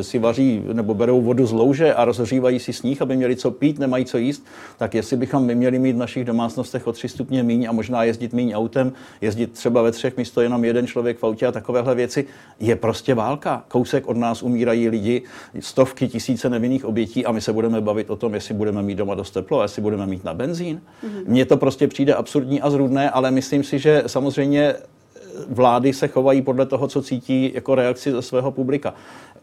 si 0.00 0.18
vaří 0.18 0.62
nebo 0.72 0.94
berou 0.94 1.20
vodu 1.20 1.46
z 1.46 1.52
louže 1.52 1.94
a 1.94 2.04
rozhřívají 2.04 2.58
si 2.58 2.72
sníh, 2.72 3.02
aby 3.02 3.16
měli 3.16 3.36
co 3.36 3.50
pít, 3.50 3.78
nemají 3.78 4.04
co 4.04 4.18
jíst, 4.18 4.46
tak 4.78 4.94
jestli 4.94 5.16
bychom 5.16 5.46
my 5.46 5.54
měli 5.54 5.78
mít 5.78 5.92
v 5.92 5.98
našich 5.98 6.24
domácnostech 6.24 6.86
o 6.86 6.92
tři 6.92 7.08
stupně 7.08 7.42
míň 7.42 7.66
a 7.68 7.72
možná 7.72 8.04
jezdit 8.04 8.32
míň 8.32 8.52
autem, 8.54 8.92
jezdit 9.20 9.52
třeba 9.52 9.82
ve 9.82 9.92
třech 9.92 10.16
místo 10.16 10.40
jenom 10.40 10.64
jeden 10.64 10.86
člověk 10.86 11.18
v 11.18 11.24
autě 11.24 11.46
a 11.46 11.52
takovéhle 11.52 11.94
věci, 11.94 12.24
je 12.60 12.76
prostě 12.76 13.14
válka. 13.14 13.64
Kousek 13.68 14.08
od 14.08 14.16
nás 14.16 14.42
umírají 14.42 14.88
lidi, 14.88 15.22
stovky, 15.60 16.08
tisíce 16.08 16.50
nevinných 16.50 16.84
obětí 16.84 17.19
a 17.26 17.32
my 17.32 17.40
se 17.40 17.52
budeme 17.52 17.80
bavit 17.80 18.10
o 18.10 18.16
tom, 18.16 18.34
jestli 18.34 18.54
budeme 18.54 18.82
mít 18.82 18.94
doma 18.94 19.14
dost 19.14 19.30
teplo, 19.30 19.62
jestli 19.62 19.82
budeme 19.82 20.06
mít 20.06 20.24
na 20.24 20.34
benzín. 20.34 20.80
Mm-hmm. 21.04 21.22
Mně 21.26 21.46
to 21.46 21.56
prostě 21.56 21.88
přijde 21.88 22.14
absurdní 22.14 22.60
a 22.60 22.70
zrůdné, 22.70 23.10
ale 23.10 23.30
myslím 23.30 23.64
si, 23.64 23.78
že 23.78 24.02
samozřejmě 24.06 24.74
eh, 24.74 25.20
vlády 25.48 25.92
se 25.92 26.08
chovají 26.08 26.42
podle 26.42 26.66
toho, 26.66 26.88
co 26.88 27.02
cítí 27.02 27.50
jako 27.54 27.74
reakci 27.74 28.12
ze 28.12 28.22
svého 28.22 28.50
publika. 28.50 28.94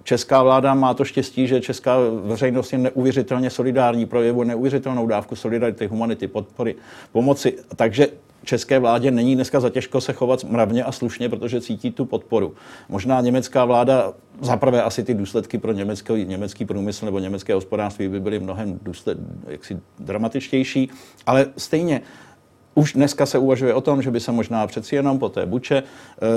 Česká 0.07 0.43
vláda 0.43 0.73
má 0.73 0.93
to 0.93 1.05
štěstí, 1.05 1.47
že 1.47 1.61
česká 1.61 1.97
veřejnost 2.23 2.73
je 2.73 2.77
neuvěřitelně 2.77 3.49
solidární, 3.49 4.05
projevuje 4.05 4.47
neuvěřitelnou 4.47 5.07
dávku 5.07 5.35
solidarity, 5.35 5.87
humanity, 5.87 6.27
podpory, 6.27 6.75
pomoci. 7.11 7.57
Takže 7.75 8.07
české 8.43 8.79
vládě 8.79 9.11
není 9.11 9.35
dneska 9.35 9.59
za 9.59 9.69
těžko 9.69 10.01
se 10.01 10.13
chovat 10.13 10.43
mravně 10.43 10.83
a 10.83 10.91
slušně, 10.91 11.29
protože 11.29 11.61
cítí 11.61 11.91
tu 11.91 12.05
podporu. 12.05 12.53
Možná 12.89 13.21
německá 13.21 13.65
vláda, 13.65 14.13
zaprvé 14.41 14.83
asi 14.83 15.03
ty 15.03 15.13
důsledky 15.13 15.57
pro 15.57 15.71
německý, 15.71 16.25
německý 16.25 16.65
průmysl 16.65 17.05
nebo 17.05 17.19
německé 17.19 17.53
hospodářství 17.53 18.07
by 18.07 18.19
byly 18.19 18.39
mnohem 18.39 18.79
důsled, 18.81 19.17
jaksi 19.47 19.79
dramatičtější, 19.99 20.89
ale 21.25 21.45
stejně 21.57 22.01
už 22.77 22.93
dneska 22.93 23.25
se 23.25 23.37
uvažuje 23.37 23.73
o 23.73 23.81
tom, 23.81 24.01
že 24.01 24.11
by 24.11 24.19
se 24.19 24.31
možná 24.31 24.67
přeci 24.67 24.95
jenom 24.95 25.19
po 25.19 25.29
té 25.29 25.45
buče 25.45 25.83
uh, 25.83 26.27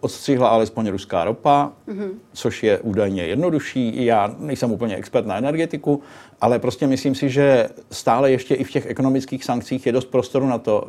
odstřihla 0.00 0.48
alespoň 0.48 0.88
ruská 0.88 1.24
ropa, 1.24 1.72
mm-hmm. 1.88 2.10
což 2.32 2.62
je 2.62 2.78
údajně 2.78 3.22
jednodušší. 3.22 4.04
Já 4.04 4.34
nejsem 4.38 4.72
úplně 4.72 4.96
expert 4.96 5.26
na 5.26 5.36
energetiku, 5.36 6.02
ale 6.40 6.58
prostě 6.58 6.86
myslím 6.86 7.14
si, 7.14 7.30
že 7.30 7.68
stále 7.90 8.30
ještě 8.30 8.54
i 8.54 8.64
v 8.64 8.70
těch 8.70 8.86
ekonomických 8.86 9.44
sankcích 9.44 9.86
je 9.86 9.92
dost 9.92 10.04
prostoru 10.04 10.46
na 10.46 10.58
to, 10.58 10.88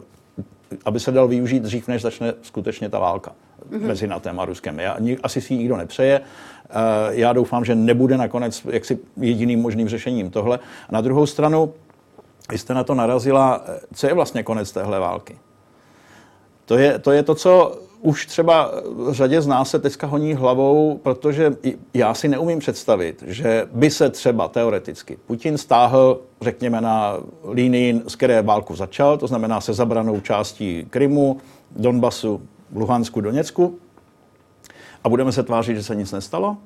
aby 0.85 0.99
se 0.99 1.11
dal 1.11 1.27
využít 1.27 1.63
dřív, 1.63 1.87
než 1.87 2.01
začne 2.01 2.33
skutečně 2.41 2.89
ta 2.89 2.99
válka 2.99 3.31
mm-hmm. 3.69 3.87
mezi 3.87 4.07
NATO 4.07 4.29
a 4.37 4.45
Ruskem. 4.45 4.79
Já, 4.79 4.97
asi 5.23 5.41
si 5.41 5.53
ji 5.53 5.57
nikdo 5.57 5.77
nepřeje. 5.77 6.19
Uh, 6.19 6.75
já 7.09 7.33
doufám, 7.33 7.65
že 7.65 7.75
nebude 7.75 8.17
nakonec 8.17 8.67
jaksi 8.69 8.99
jediným 9.17 9.61
možným 9.61 9.89
řešením 9.89 10.29
tohle. 10.29 10.59
A 10.89 10.91
na 10.91 11.01
druhou 11.01 11.25
stranu, 11.25 11.73
vy 12.51 12.57
jste 12.57 12.73
na 12.73 12.83
to 12.83 12.95
narazila, 12.95 13.61
co 13.93 14.07
je 14.07 14.13
vlastně 14.13 14.43
konec 14.43 14.71
téhle 14.71 14.99
války. 14.99 15.37
To 16.65 16.77
je, 16.77 16.99
to 16.99 17.11
je 17.11 17.23
to, 17.23 17.35
co 17.35 17.79
už 18.01 18.25
třeba 18.25 18.71
řadě 19.09 19.41
z 19.41 19.47
nás 19.47 19.69
se 19.69 19.79
teďka 19.79 20.07
honí 20.07 20.33
hlavou, 20.33 20.97
protože 21.03 21.55
já 21.93 22.13
si 22.13 22.27
neumím 22.27 22.59
představit, 22.59 23.23
že 23.27 23.67
by 23.71 23.91
se 23.91 24.09
třeba 24.09 24.47
teoreticky 24.47 25.17
Putin 25.27 25.57
stáhl, 25.57 26.19
řekněme, 26.41 26.81
na 26.81 27.17
línii, 27.43 28.01
z 28.07 28.15
které 28.15 28.41
válku 28.41 28.75
začal, 28.75 29.17
to 29.17 29.27
znamená 29.27 29.61
se 29.61 29.73
zabranou 29.73 30.19
částí 30.19 30.87
Krymu, 30.89 31.37
Donbasu, 31.71 32.41
Luhansku, 32.75 33.21
Doněcku, 33.21 33.79
a 35.03 35.09
budeme 35.09 35.31
se 35.31 35.43
tvářit, 35.43 35.75
že 35.75 35.83
se 35.83 35.95
nic 35.95 36.11
nestalo. 36.11 36.57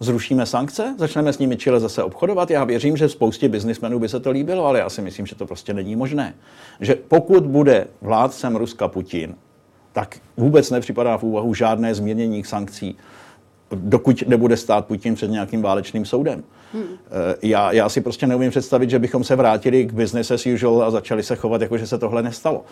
Zrušíme 0.00 0.46
sankce, 0.46 0.94
začneme 0.98 1.32
s 1.32 1.38
nimi 1.38 1.56
Chile 1.56 1.80
zase 1.80 2.02
obchodovat. 2.02 2.50
Já 2.50 2.64
věřím, 2.64 2.96
že 2.96 3.08
spoustě 3.08 3.48
biznismenů 3.48 3.98
by 3.98 4.08
se 4.08 4.20
to 4.20 4.30
líbilo, 4.30 4.66
ale 4.66 4.78
já 4.78 4.90
si 4.90 5.02
myslím, 5.02 5.26
že 5.26 5.34
to 5.34 5.46
prostě 5.46 5.74
není 5.74 5.96
možné. 5.96 6.34
Že 6.80 6.94
pokud 7.08 7.46
bude 7.46 7.86
vládcem 8.00 8.56
Ruska 8.56 8.88
Putin, 8.88 9.34
tak 9.92 10.18
vůbec 10.36 10.70
nepřipadá 10.70 11.18
v 11.18 11.22
úvahu 11.22 11.54
žádné 11.54 11.94
změnění 11.94 12.44
sankcí. 12.44 12.96
Dokud 13.74 14.22
nebude 14.26 14.56
stát 14.56 14.86
Putin 14.86 15.14
před 15.14 15.30
nějakým 15.30 15.62
válečným 15.62 16.04
soudem. 16.04 16.42
Hmm. 16.74 16.84
Já, 17.42 17.72
já 17.72 17.88
si 17.88 18.00
prostě 18.00 18.26
neumím 18.26 18.50
představit, 18.50 18.90
že 18.90 18.98
bychom 18.98 19.24
se 19.24 19.36
vrátili 19.36 19.84
k 19.84 19.92
business 19.92 20.30
as 20.30 20.46
usual 20.46 20.82
a 20.82 20.90
začali 20.90 21.22
se 21.22 21.36
chovat, 21.36 21.60
jako 21.60 21.78
že 21.78 21.86
se 21.86 21.98
tohle 21.98 22.22
nestalo. 22.22 22.64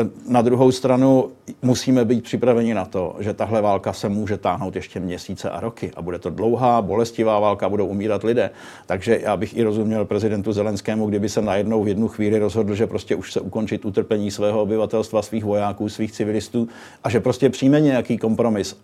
Eh, 0.00 0.04
na 0.28 0.42
druhou 0.42 0.72
stranu 0.72 1.30
musíme 1.62 2.04
být 2.04 2.24
připraveni 2.24 2.74
na 2.74 2.84
to, 2.84 3.16
že 3.18 3.34
tahle 3.34 3.60
válka 3.60 3.92
se 3.92 4.08
může 4.08 4.36
táhnout 4.36 4.76
ještě 4.76 5.00
měsíce 5.00 5.50
a 5.50 5.60
roky 5.60 5.90
a 5.96 6.02
bude 6.02 6.18
to 6.18 6.30
dlouhá, 6.30 6.82
bolestivá 6.82 7.40
válka, 7.40 7.68
budou 7.68 7.86
umírat 7.86 8.24
lidé. 8.24 8.50
Takže 8.86 9.20
já 9.22 9.36
bych 9.36 9.56
i 9.56 9.62
rozuměl 9.62 10.04
prezidentu 10.04 10.52
Zelenskému, 10.52 11.06
kdyby 11.06 11.28
se 11.28 11.42
najednou 11.42 11.82
v 11.82 11.88
jednu 11.88 12.08
chvíli 12.08 12.38
rozhodl, 12.38 12.74
že 12.74 12.86
prostě 12.86 13.16
už 13.16 13.32
se 13.32 13.40
ukončit 13.40 13.84
utrpení 13.84 14.30
svého 14.30 14.62
obyvatelstva, 14.62 15.22
svých 15.22 15.44
vojáků, 15.44 15.88
svých 15.88 16.12
civilistů 16.12 16.68
a 17.04 17.10
že 17.10 17.20
prostě 17.20 17.50
přijme 17.50 17.80
nějaký 17.80 18.18
kompromis. 18.18 18.76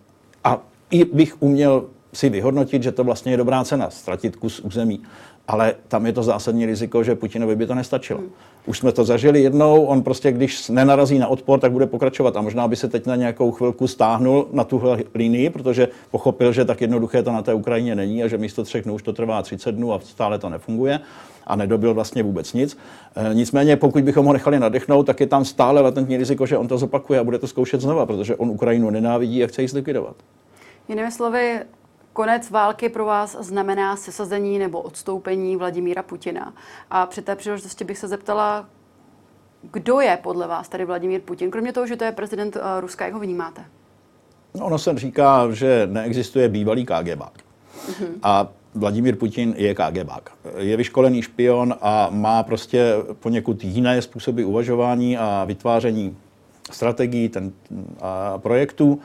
A 0.43 0.61
i 0.91 1.05
bych 1.05 1.41
uměl 1.41 1.85
si 2.13 2.29
vyhodnotit, 2.29 2.83
že 2.83 2.91
to 2.91 3.03
vlastně 3.03 3.33
je 3.33 3.37
dobrá 3.37 3.63
cena, 3.63 3.89
ztratit 3.89 4.35
kus 4.35 4.59
území. 4.59 5.01
Ale 5.47 5.75
tam 5.87 6.05
je 6.05 6.13
to 6.13 6.23
zásadní 6.23 6.65
riziko, 6.65 7.03
že 7.03 7.15
Putinovi 7.15 7.55
by 7.55 7.65
to 7.65 7.75
nestačilo. 7.75 8.19
Hmm. 8.19 8.29
Už 8.65 8.79
jsme 8.79 8.91
to 8.91 9.03
zažili 9.03 9.41
jednou, 9.41 9.85
on 9.85 10.01
prostě, 10.01 10.31
když 10.31 10.69
nenarazí 10.69 11.19
na 11.19 11.27
odpor, 11.27 11.59
tak 11.59 11.71
bude 11.71 11.85
pokračovat. 11.85 12.37
A 12.37 12.41
možná 12.41 12.67
by 12.67 12.75
se 12.75 12.87
teď 12.87 13.05
na 13.05 13.15
nějakou 13.15 13.51
chvilku 13.51 13.87
stáhnul 13.87 14.47
na 14.51 14.63
tuhle 14.63 14.97
linii, 15.13 15.49
protože 15.49 15.87
pochopil, 16.11 16.53
že 16.53 16.65
tak 16.65 16.81
jednoduché 16.81 17.23
to 17.23 17.31
na 17.31 17.41
té 17.41 17.53
Ukrajině 17.53 17.95
není 17.95 18.23
a 18.23 18.27
že 18.27 18.37
místo 18.37 18.63
třech 18.63 18.83
dnů 18.83 18.93
už 18.93 19.03
to 19.03 19.13
trvá 19.13 19.41
30 19.41 19.71
dnů 19.71 19.93
a 19.93 19.99
stále 19.99 20.39
to 20.39 20.49
nefunguje 20.49 20.99
a 21.47 21.55
nedobil 21.55 21.93
vlastně 21.93 22.23
vůbec 22.23 22.53
nic. 22.53 22.77
E, 23.15 23.33
nicméně, 23.33 23.77
pokud 23.77 24.03
bychom 24.03 24.25
ho 24.25 24.33
nechali 24.33 24.59
nadechnout, 24.59 25.05
tak 25.05 25.19
je 25.19 25.27
tam 25.27 25.45
stále 25.45 25.81
latentní 25.81 26.17
riziko, 26.17 26.45
že 26.45 26.57
on 26.57 26.67
to 26.67 26.77
zopakuje 26.77 27.19
a 27.19 27.23
bude 27.23 27.39
to 27.39 27.47
zkoušet 27.47 27.81
znova, 27.81 28.05
protože 28.05 28.35
on 28.35 28.49
Ukrajinu 28.49 28.89
nenávidí 28.89 29.43
a 29.43 29.47
chce 29.47 29.61
ji 29.61 29.67
zlikvidovat. 29.67 30.15
Jinými 30.87 31.11
slovy, 31.11 31.59
konec 32.13 32.49
války 32.49 32.89
pro 32.89 33.05
vás 33.05 33.37
znamená 33.39 33.95
sesazení 33.95 34.59
nebo 34.59 34.81
odstoupení 34.81 35.55
Vladimíra 35.55 36.03
Putina. 36.03 36.53
A 36.91 37.05
při 37.05 37.21
té 37.21 37.35
příležitosti 37.35 37.83
bych 37.83 37.97
se 37.97 38.07
zeptala, 38.07 38.69
kdo 39.71 39.99
je 39.99 40.17
podle 40.23 40.47
vás 40.47 40.69
tady 40.69 40.85
Vladimír 40.85 41.21
Putin, 41.21 41.51
kromě 41.51 41.73
toho, 41.73 41.87
že 41.87 41.95
to 41.95 42.03
je 42.03 42.11
prezident 42.11 42.55
uh, 42.55 42.61
Ruska, 42.79 43.05
jak 43.05 43.13
ho 43.13 43.19
vnímáte? 43.19 43.65
No, 44.55 44.65
ono 44.65 44.79
se 44.79 44.93
říká, 44.95 45.51
že 45.51 45.87
neexistuje 45.91 46.49
bývalý 46.49 46.85
KGB. 46.85 47.21
Mm-hmm. 47.21 48.07
A 48.23 48.47
Vladimír 48.75 49.15
Putin 49.15 49.53
je 49.57 49.75
KGB. 49.75 50.11
Je 50.57 50.77
vyškolený 50.77 51.21
špion 51.21 51.75
a 51.81 52.07
má 52.11 52.43
prostě 52.43 52.93
poněkud 53.19 53.63
jiné 53.63 54.01
způsoby 54.01 54.43
uvažování 54.43 55.17
a 55.17 55.43
vytváření 55.45 56.17
strategií 56.71 57.29
ten, 57.29 57.51
a 58.01 58.37
projektů. 58.37 58.99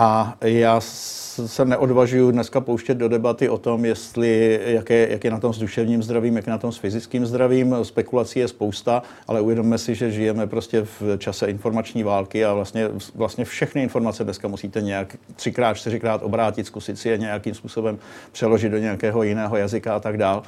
A 0.00 0.36
já 0.40 0.80
se 0.80 1.64
neodvažuji 1.64 2.30
dneska 2.30 2.60
pouštět 2.60 2.94
do 2.94 3.08
debaty 3.08 3.48
o 3.48 3.58
tom, 3.58 3.84
jestli, 3.84 4.60
jak 4.66 4.90
je, 4.90 5.08
jak 5.10 5.24
je 5.24 5.30
na 5.30 5.40
tom 5.40 5.52
s 5.52 5.58
duševním 5.58 6.02
zdravím, 6.02 6.36
jak 6.36 6.46
je 6.46 6.50
na 6.50 6.58
tom 6.58 6.72
s 6.72 6.78
fyzickým 6.78 7.26
zdravím. 7.26 7.76
Spekulací 7.82 8.38
je 8.38 8.48
spousta, 8.48 9.02
ale 9.26 9.40
uvědomme 9.40 9.78
si, 9.78 9.94
že 9.94 10.10
žijeme 10.10 10.46
prostě 10.46 10.82
v 10.82 11.16
čase 11.18 11.46
informační 11.46 12.02
války 12.02 12.44
a 12.44 12.54
vlastně, 12.54 12.88
vlastně 13.14 13.44
všechny 13.44 13.82
informace 13.82 14.24
dneska 14.24 14.48
musíte 14.48 14.80
nějak 14.80 15.16
třikrát, 15.36 15.74
čtyřikrát 15.74 16.22
obrátit, 16.22 16.66
zkusit 16.66 16.98
si 16.98 17.08
je 17.08 17.18
nějakým 17.18 17.54
způsobem 17.54 17.98
přeložit 18.32 18.72
do 18.72 18.78
nějakého 18.78 19.22
jiného 19.22 19.56
jazyka 19.56 19.96
a 19.96 20.00
tak 20.00 20.16
dále. 20.16 20.42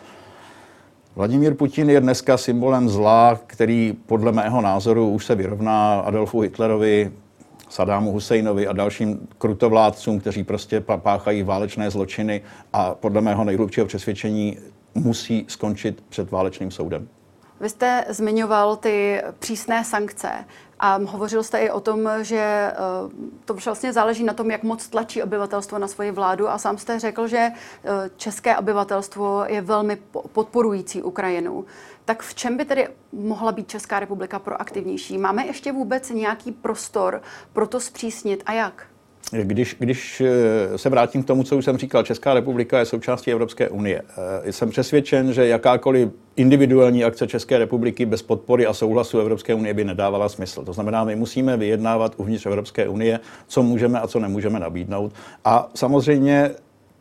Vladimír 1.16 1.54
Putin 1.54 1.90
je 1.90 2.00
dneska 2.00 2.36
symbolem 2.36 2.88
zla, 2.88 3.40
který 3.46 3.96
podle 4.06 4.32
mého 4.32 4.60
názoru 4.60 5.10
už 5.10 5.24
se 5.24 5.34
vyrovná 5.34 6.00
Adolfu 6.00 6.40
Hitlerovi, 6.40 7.10
Sadámu 7.70 8.12
Husejnovi 8.12 8.66
a 8.66 8.72
dalším 8.72 9.28
krutovládcům, 9.38 10.20
kteří 10.20 10.44
prostě 10.44 10.80
páchají 10.80 11.42
válečné 11.42 11.90
zločiny 11.90 12.42
a 12.72 12.94
podle 12.94 13.20
mého 13.20 13.44
nejhlubšího 13.44 13.86
přesvědčení 13.86 14.58
musí 14.94 15.44
skončit 15.48 16.04
před 16.08 16.30
válečným 16.30 16.70
soudem. 16.70 17.08
Vy 17.60 17.68
jste 17.68 18.04
zmiňoval 18.08 18.76
ty 18.76 19.22
přísné 19.38 19.84
sankce 19.84 20.28
a 20.80 20.96
hovořil 20.96 21.42
jste 21.42 21.58
i 21.58 21.70
o 21.70 21.80
tom, 21.80 22.08
že 22.20 22.38
eh, 22.38 22.74
to 23.44 23.54
vlastně 23.54 23.92
záleží 23.92 24.24
na 24.24 24.32
tom, 24.32 24.50
jak 24.50 24.62
moc 24.62 24.88
tlačí 24.88 25.22
obyvatelstvo 25.22 25.78
na 25.78 25.88
svoji 25.88 26.10
vládu 26.10 26.48
a 26.48 26.58
sám 26.58 26.78
jste 26.78 26.98
řekl, 26.98 27.26
že 27.26 27.38
eh, 27.38 28.10
české 28.16 28.56
obyvatelstvo 28.56 29.44
je 29.48 29.60
velmi 29.60 29.96
podporující 30.32 31.02
Ukrajinu. 31.02 31.64
Tak 32.04 32.22
v 32.22 32.34
čem 32.34 32.56
by 32.56 32.64
tedy 32.64 32.88
mohla 33.12 33.52
být 33.52 33.68
Česká 33.68 34.00
republika 34.00 34.38
proaktivnější? 34.38 35.18
Máme 35.18 35.46
ještě 35.46 35.72
vůbec 35.72 36.10
nějaký 36.10 36.52
prostor 36.52 37.22
pro 37.52 37.66
to 37.66 37.80
zpřísnit 37.80 38.42
a 38.46 38.52
jak? 38.52 38.89
Když, 39.32 39.76
když 39.78 40.20
eh, 40.20 40.78
se 40.78 40.88
vrátím 40.88 41.22
k 41.22 41.26
tomu, 41.26 41.42
co 41.42 41.56
už 41.56 41.64
jsem 41.64 41.76
říkal, 41.76 42.02
Česká 42.02 42.34
republika 42.34 42.78
je 42.78 42.84
součástí 42.84 43.32
Evropské 43.32 43.68
unie. 43.68 44.02
Eh, 44.46 44.52
jsem 44.52 44.70
přesvědčen, 44.70 45.32
že 45.32 45.46
jakákoliv 45.46 46.08
individuální 46.36 47.04
akce 47.04 47.26
České 47.26 47.58
republiky 47.58 48.06
bez 48.06 48.22
podpory 48.22 48.66
a 48.66 48.72
souhlasu 48.72 49.18
Evropské 49.18 49.54
unie 49.54 49.74
by 49.74 49.84
nedávala 49.84 50.28
smysl. 50.28 50.64
To 50.64 50.72
znamená, 50.72 51.04
my 51.04 51.16
musíme 51.16 51.56
vyjednávat 51.56 52.14
uvnitř 52.16 52.46
Evropské 52.46 52.88
unie, 52.88 53.20
co 53.46 53.62
můžeme 53.62 54.00
a 54.00 54.06
co 54.06 54.20
nemůžeme 54.20 54.60
nabídnout. 54.60 55.12
A 55.44 55.70
samozřejmě 55.74 56.50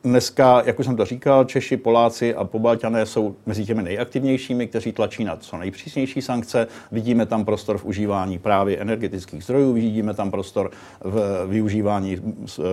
Dneska, 0.03 0.63
jak 0.65 0.79
už 0.79 0.85
jsem 0.85 0.95
to 0.95 1.05
říkal, 1.05 1.45
Češi, 1.45 1.77
Poláci 1.77 2.35
a 2.35 2.43
Pobalťané 2.43 3.05
jsou 3.05 3.35
mezi 3.45 3.65
těmi 3.65 3.83
nejaktivnějšími, 3.83 4.67
kteří 4.67 4.91
tlačí 4.91 5.23
na 5.23 5.35
co 5.35 5.57
nejpřísnější 5.57 6.21
sankce. 6.21 6.67
Vidíme 6.91 7.25
tam 7.25 7.45
prostor 7.45 7.77
v 7.77 7.85
užívání 7.85 8.39
právě 8.39 8.77
energetických 8.77 9.43
zdrojů, 9.43 9.73
vidíme 9.73 10.13
tam 10.13 10.31
prostor 10.31 10.71
v 11.01 11.45
využívání 11.47 12.17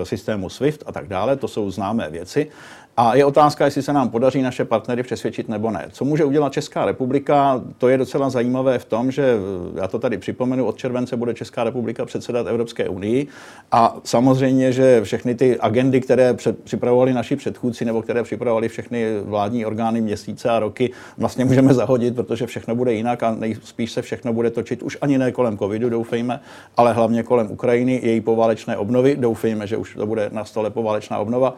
systému 0.02 0.48
SWIFT 0.48 0.82
a 0.86 0.92
tak 0.92 1.08
dále. 1.08 1.36
To 1.36 1.48
jsou 1.48 1.70
známé 1.70 2.10
věci. 2.10 2.50
A 2.98 3.16
je 3.16 3.24
otázka, 3.24 3.64
jestli 3.64 3.82
se 3.82 3.92
nám 3.92 4.08
podaří 4.08 4.42
naše 4.42 4.64
partnery 4.64 5.02
přesvědčit 5.02 5.48
nebo 5.48 5.70
ne. 5.70 5.88
Co 5.90 6.04
může 6.04 6.24
udělat 6.24 6.52
Česká 6.52 6.84
republika? 6.84 7.62
To 7.78 7.88
je 7.88 7.98
docela 7.98 8.30
zajímavé 8.30 8.78
v 8.78 8.84
tom, 8.84 9.10
že 9.10 9.36
já 9.74 9.88
to 9.88 9.98
tady 9.98 10.18
připomenu, 10.18 10.66
od 10.66 10.76
července 10.76 11.16
bude 11.16 11.34
Česká 11.34 11.64
republika 11.64 12.04
předsedat 12.04 12.46
Evropské 12.46 12.88
unii 12.88 13.26
a 13.72 13.96
samozřejmě, 14.04 14.72
že 14.72 15.00
všechny 15.04 15.34
ty 15.34 15.58
agendy, 15.60 16.00
které 16.00 16.34
připravovali 16.64 17.12
naši 17.12 17.36
předchůdci 17.36 17.84
nebo 17.84 18.02
které 18.02 18.22
připravovali 18.22 18.68
všechny 18.68 19.20
vládní 19.20 19.66
orgány 19.66 20.00
měsíce 20.00 20.50
a 20.50 20.58
roky, 20.58 20.90
vlastně 21.18 21.44
můžeme 21.44 21.74
zahodit, 21.74 22.14
protože 22.14 22.46
všechno 22.46 22.74
bude 22.74 22.92
jinak 22.92 23.22
a 23.22 23.34
nejspíš 23.34 23.92
se 23.92 24.02
všechno 24.02 24.32
bude 24.32 24.50
točit 24.50 24.82
už 24.82 24.98
ani 25.00 25.18
ne 25.18 25.32
kolem 25.32 25.58
covidu, 25.58 25.90
doufejme, 25.90 26.40
ale 26.76 26.92
hlavně 26.92 27.22
kolem 27.22 27.50
Ukrajiny, 27.50 28.00
její 28.02 28.20
poválečné 28.20 28.76
obnovy. 28.76 29.16
Doufejme, 29.16 29.66
že 29.66 29.76
už 29.76 29.94
to 29.94 30.06
bude 30.06 30.30
na 30.32 30.44
stole 30.44 30.70
poválečná 30.70 31.18
obnova 31.18 31.56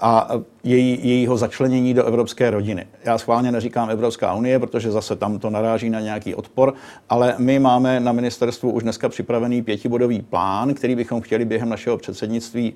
a 0.00 0.28
její, 0.64 1.08
jejího 1.08 1.36
začlenění 1.36 1.94
do 1.94 2.04
evropské 2.04 2.50
rodiny. 2.50 2.86
Já 3.04 3.18
schválně 3.18 3.52
neříkám 3.52 3.90
Evropská 3.90 4.34
unie, 4.34 4.58
protože 4.58 4.90
zase 4.90 5.16
tam 5.16 5.38
to 5.38 5.50
naráží 5.50 5.90
na 5.90 6.00
nějaký 6.00 6.34
odpor, 6.34 6.74
ale 7.08 7.34
my 7.38 7.58
máme 7.58 8.00
na 8.00 8.12
ministerstvu 8.12 8.70
už 8.70 8.82
dneska 8.82 9.08
připravený 9.08 9.62
pětibodový 9.62 10.22
plán, 10.22 10.74
který 10.74 10.96
bychom 10.96 11.20
chtěli 11.20 11.44
během 11.44 11.68
našeho 11.68 11.98
předsednictví 11.98 12.74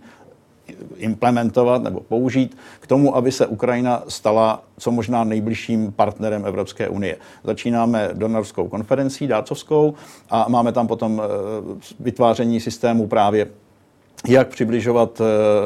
implementovat 0.96 1.82
nebo 1.82 2.00
použít 2.00 2.56
k 2.80 2.86
tomu, 2.86 3.16
aby 3.16 3.32
se 3.32 3.46
Ukrajina 3.46 4.02
stala 4.08 4.62
co 4.78 4.90
možná 4.90 5.24
nejbližším 5.24 5.92
partnerem 5.92 6.46
Evropské 6.46 6.88
unie. 6.88 7.16
Začínáme 7.44 8.10
donorskou 8.12 8.68
konferencí 8.68 9.26
dácovskou 9.26 9.94
a 10.30 10.46
máme 10.48 10.72
tam 10.72 10.86
potom 10.86 11.22
eh, 11.24 11.28
vytváření 12.00 12.60
systému 12.60 13.06
právě 13.06 13.46
jak 14.28 14.48
přibližovat 14.48 15.20
eh, 15.20 15.24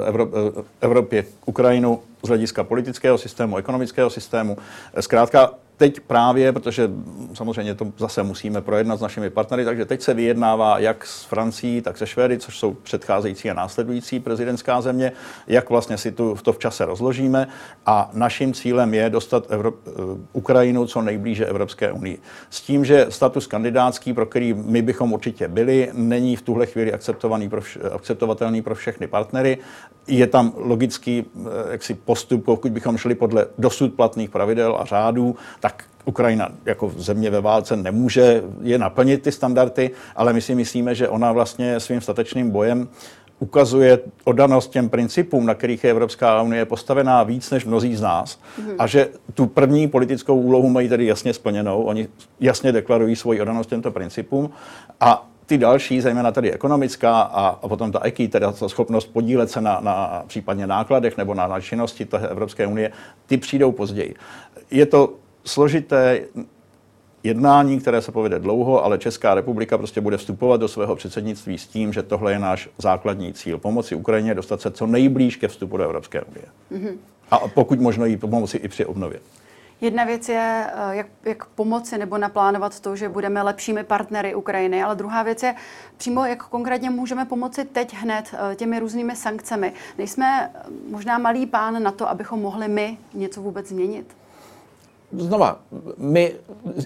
eh, 0.08 0.62
Evropě 0.80 1.24
Ukrajinu 1.46 2.02
z 2.22 2.28
hlediska 2.28 2.64
politického 2.64 3.18
systému, 3.18 3.56
ekonomického 3.56 4.10
systému. 4.10 4.56
Zkrátka 5.00 5.50
teď 5.76 6.00
právě, 6.00 6.52
protože 6.52 6.90
samozřejmě 7.34 7.74
to 7.74 7.92
zase 7.98 8.22
musíme 8.22 8.60
projednat 8.60 8.96
s 8.96 9.00
našimi 9.00 9.30
partnery, 9.30 9.64
takže 9.64 9.84
teď 9.84 10.02
se 10.02 10.14
vyjednává 10.14 10.78
jak 10.78 11.06
s 11.06 11.24
Francií, 11.24 11.80
tak 11.80 11.98
se 11.98 12.06
Švédy, 12.06 12.38
což 12.38 12.58
jsou 12.58 12.74
předcházející 12.74 13.50
a 13.50 13.54
následující 13.54 14.20
prezidentská 14.20 14.80
země, 14.80 15.12
jak 15.46 15.70
vlastně 15.70 15.98
si 15.98 16.12
tu, 16.12 16.36
to 16.42 16.52
v 16.52 16.58
čase 16.58 16.84
rozložíme. 16.84 17.48
A 17.86 18.10
naším 18.12 18.52
cílem 18.54 18.94
je 18.94 19.10
dostat 19.10 19.50
Evro- 19.50 19.74
eh, 19.86 19.90
Ukrajinu 20.32 20.86
co 20.86 21.02
nejblíže 21.02 21.46
Evropské 21.46 21.92
unii. 21.92 22.18
S 22.50 22.60
tím, 22.60 22.84
že 22.84 23.06
status 23.08 23.46
kandidátský, 23.46 24.12
pro 24.12 24.26
který 24.26 24.54
my 24.54 24.82
bychom 24.82 25.12
určitě 25.12 25.48
byli, 25.48 25.90
není 25.92 26.36
v 26.36 26.42
tuhle 26.42 26.66
chvíli 26.66 26.92
akceptovaný 26.92 27.48
pro 27.48 27.60
vš- 27.60 27.94
akceptovatelný 27.94 28.62
pro 28.62 28.74
všechny 28.74 29.06
partnery. 29.06 29.58
Je 30.06 30.26
tam 30.26 30.52
logický 30.56 31.24
eh, 31.36 31.72
jaksi 31.72 31.94
postup, 31.94 32.44
pokud 32.44 32.72
bychom 32.72 32.96
šli 32.96 33.14
podle 33.14 33.46
dosud 33.58 33.94
platných 33.94 34.30
pravidel 34.30 34.76
a 34.80 34.84
řádů, 34.84 35.36
tak 35.66 35.84
Ukrajina 36.04 36.48
jako 36.64 36.92
země 36.96 37.30
ve 37.30 37.40
válce 37.40 37.76
nemůže 37.76 38.42
je 38.62 38.78
naplnit 38.78 39.22
ty 39.22 39.32
standardy, 39.32 39.90
ale 40.16 40.32
my 40.32 40.40
si 40.40 40.54
myslíme, 40.54 40.94
že 40.94 41.08
ona 41.08 41.32
vlastně 41.32 41.80
svým 41.80 42.00
statečným 42.00 42.50
bojem 42.50 42.88
ukazuje 43.38 43.98
odanost 44.24 44.70
těm 44.70 44.88
principům, 44.88 45.46
na 45.46 45.54
kterých 45.54 45.84
je 45.84 45.90
Evropská 45.90 46.42
unie 46.42 46.64
postavená 46.64 47.22
víc 47.22 47.50
než 47.50 47.64
mnozí 47.64 47.96
z 47.96 48.00
nás. 48.00 48.38
Mm-hmm. 48.38 48.74
A 48.78 48.86
že 48.86 49.08
tu 49.34 49.46
první 49.46 49.88
politickou 49.88 50.40
úlohu 50.40 50.70
mají 50.70 50.88
tady 50.88 51.06
jasně 51.06 51.34
splněnou. 51.34 51.82
Oni 51.82 52.08
jasně 52.40 52.72
deklarují 52.72 53.16
svoji 53.16 53.40
odanost 53.40 53.66
těmto 53.66 53.90
principům. 53.90 54.50
A 55.00 55.28
ty 55.46 55.58
další, 55.58 56.00
zejména 56.00 56.32
tady 56.32 56.52
ekonomická 56.52 57.20
a, 57.20 57.46
a 57.62 57.68
potom 57.68 57.92
ta 57.92 58.00
EKI, 58.02 58.28
teda 58.28 58.52
ta 58.52 58.68
schopnost 58.68 59.06
podílet 59.06 59.50
se 59.50 59.60
na, 59.60 59.80
na 59.80 60.22
případně 60.26 60.66
nákladech 60.66 61.16
nebo 61.16 61.34
na, 61.34 61.46
na 61.46 61.60
činnosti 61.60 62.04
té 62.04 62.18
Evropské 62.18 62.66
unie, 62.66 62.92
ty 63.26 63.36
přijdou 63.36 63.72
později. 63.72 64.14
Je 64.70 64.86
to 64.86 65.25
složité, 65.46 66.20
jednání, 67.22 67.80
které 67.80 68.02
se 68.02 68.12
povede 68.12 68.38
dlouho, 68.38 68.84
ale 68.84 68.98
Česká 68.98 69.34
republika 69.34 69.78
prostě 69.78 70.00
bude 70.00 70.16
vstupovat 70.16 70.60
do 70.60 70.68
svého 70.68 70.96
předsednictví 70.96 71.58
s 71.58 71.66
tím, 71.66 71.92
že 71.92 72.02
tohle 72.02 72.32
je 72.32 72.38
náš 72.38 72.68
základní 72.78 73.32
cíl. 73.32 73.58
Pomoci 73.58 73.94
Ukrajině 73.94 74.34
dostat 74.34 74.60
se 74.60 74.70
co 74.70 74.86
nejblíž 74.86 75.36
ke 75.36 75.48
vstupu 75.48 75.76
do 75.76 75.84
Evropské 75.84 76.22
unie. 76.22 76.44
Mm-hmm. 76.72 76.96
A 77.30 77.38
pokud 77.38 77.80
možno 77.80 78.06
jí 78.06 78.16
pomoci 78.16 78.56
i 78.56 78.68
při 78.68 78.86
obnově. 78.86 79.20
Jedna 79.80 80.04
věc 80.04 80.28
je, 80.28 80.66
eh, 80.68 80.96
jak, 80.96 81.06
jak 81.24 81.46
pomoci 81.46 81.98
nebo 81.98 82.18
naplánovat 82.18 82.80
to, 82.80 82.96
že 82.96 83.08
budeme 83.08 83.42
lepšími 83.42 83.84
partnery 83.84 84.34
Ukrajiny, 84.34 84.82
ale 84.82 84.96
druhá 84.96 85.22
věc 85.22 85.42
je 85.42 85.54
přímo, 85.96 86.24
jak 86.24 86.42
konkrétně 86.48 86.90
můžeme 86.90 87.24
pomoci 87.24 87.64
teď 87.64 87.94
hned 87.94 88.34
eh, 88.52 88.54
těmi 88.54 88.78
různými 88.78 89.16
sankcemi. 89.16 89.72
Nejsme 89.98 90.50
eh, 90.54 90.62
možná 90.90 91.18
malý 91.18 91.46
pán 91.46 91.82
na 91.82 91.90
to, 91.90 92.08
abychom 92.08 92.42
mohli 92.42 92.68
my 92.68 92.98
něco 93.14 93.42
vůbec 93.42 93.68
změnit? 93.68 94.16
Znova, 95.12 95.60
my, 95.98 96.32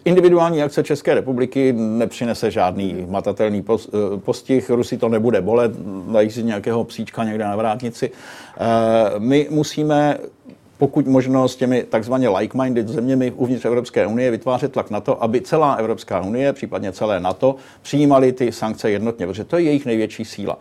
individuální 0.05 0.63
akce 0.63 0.83
České 0.83 1.15
republiky 1.15 1.73
nepřinese 1.77 2.51
žádný 2.51 3.07
matatelný 3.09 3.65
postih, 4.25 4.71
Rusy 4.71 4.99
to 4.99 5.09
nebude 5.09 5.41
bolet, 5.41 5.73
dají 6.13 6.31
si 6.31 6.43
nějakého 6.43 6.85
psíčka 6.85 7.25
někde 7.25 7.45
na 7.45 7.57
vrátnici. 7.57 8.11
My 9.19 9.47
musíme 9.51 10.19
pokud 10.79 11.07
možno 11.07 11.49
s 11.49 11.57
těmi 11.57 11.83
takzvaně 11.83 12.29
like-minded 12.29 12.89
zeměmi 12.89 13.31
uvnitř 13.31 13.65
Evropské 13.65 14.07
unie 14.07 14.31
vytvářet 14.31 14.73
tlak 14.73 14.91
na 14.91 15.01
to, 15.01 15.23
aby 15.23 15.41
celá 15.41 15.75
Evropská 15.75 16.21
unie, 16.21 16.53
případně 16.53 16.93
celé 16.93 17.21
NATO, 17.21 17.57
přijímali 17.83 18.33
ty 18.33 18.53
sankce 18.53 18.91
jednotně, 18.91 19.27
protože 19.27 19.45
to 19.45 19.57
je 19.57 19.63
jejich 19.63 19.87
největší 19.87 20.25
síla. 20.25 20.59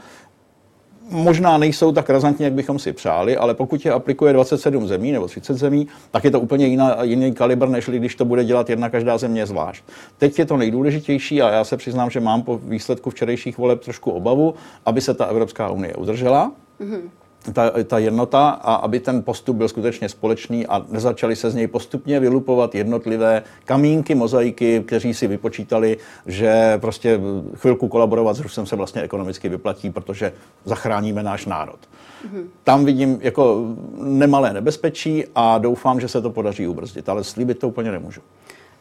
Možná 1.09 1.57
nejsou 1.57 1.91
tak 1.91 2.09
razantní, 2.09 2.43
jak 2.43 2.53
bychom 2.53 2.79
si 2.79 2.93
přáli, 2.93 3.37
ale 3.37 3.53
pokud 3.53 3.85
je 3.85 3.91
aplikuje 3.91 4.33
27 4.33 4.87
zemí 4.87 5.11
nebo 5.11 5.27
30 5.27 5.57
zemí, 5.57 5.87
tak 6.11 6.23
je 6.23 6.31
to 6.31 6.39
úplně 6.39 6.67
jiná, 6.67 7.03
jiný 7.03 7.33
kalibr, 7.33 7.67
než 7.67 7.89
když 7.89 8.15
to 8.15 8.25
bude 8.25 8.43
dělat 8.43 8.69
jedna 8.69 8.89
každá 8.89 9.17
země 9.17 9.45
zvlášť. 9.45 9.83
Teď 10.17 10.39
je 10.39 10.45
to 10.45 10.57
nejdůležitější 10.57 11.41
a 11.41 11.49
já 11.51 11.63
se 11.63 11.77
přiznám, 11.77 12.09
že 12.09 12.19
mám 12.19 12.41
po 12.41 12.57
výsledku 12.57 13.09
včerejších 13.09 13.57
voleb 13.57 13.83
trošku 13.83 14.11
obavu, 14.11 14.53
aby 14.85 15.01
se 15.01 15.13
ta 15.13 15.25
Evropská 15.25 15.69
unie 15.69 15.95
udržela. 15.95 16.51
Mm-hmm 16.81 17.09
ta, 17.53 17.71
ta 17.83 17.97
jednota 17.97 18.49
a 18.49 18.75
aby 18.75 18.99
ten 18.99 19.23
postup 19.23 19.57
byl 19.57 19.67
skutečně 19.67 20.09
společný 20.09 20.67
a 20.67 20.85
nezačali 20.89 21.35
se 21.35 21.49
z 21.49 21.55
něj 21.55 21.67
postupně 21.67 22.19
vylupovat 22.19 22.75
jednotlivé 22.75 23.43
kamínky, 23.65 24.15
mozaiky, 24.15 24.83
kteří 24.87 25.13
si 25.13 25.27
vypočítali, 25.27 25.97
že 26.25 26.77
prostě 26.77 27.19
chvilku 27.55 27.87
kolaborovat 27.87 28.35
s 28.35 28.39
Rusem 28.39 28.65
se 28.65 28.75
vlastně 28.75 29.01
ekonomicky 29.01 29.49
vyplatí, 29.49 29.89
protože 29.89 30.33
zachráníme 30.65 31.23
náš 31.23 31.45
národ. 31.45 31.79
Mm-hmm. 31.79 32.43
Tam 32.63 32.85
vidím 32.85 33.19
jako 33.21 33.65
nemalé 33.97 34.53
nebezpečí 34.53 35.23
a 35.35 35.57
doufám, 35.57 35.99
že 35.99 36.07
se 36.07 36.21
to 36.21 36.29
podaří 36.29 36.67
ubrzdit, 36.67 37.09
ale 37.09 37.23
slíbit 37.23 37.59
to 37.59 37.67
úplně 37.67 37.91
nemůžu. 37.91 38.21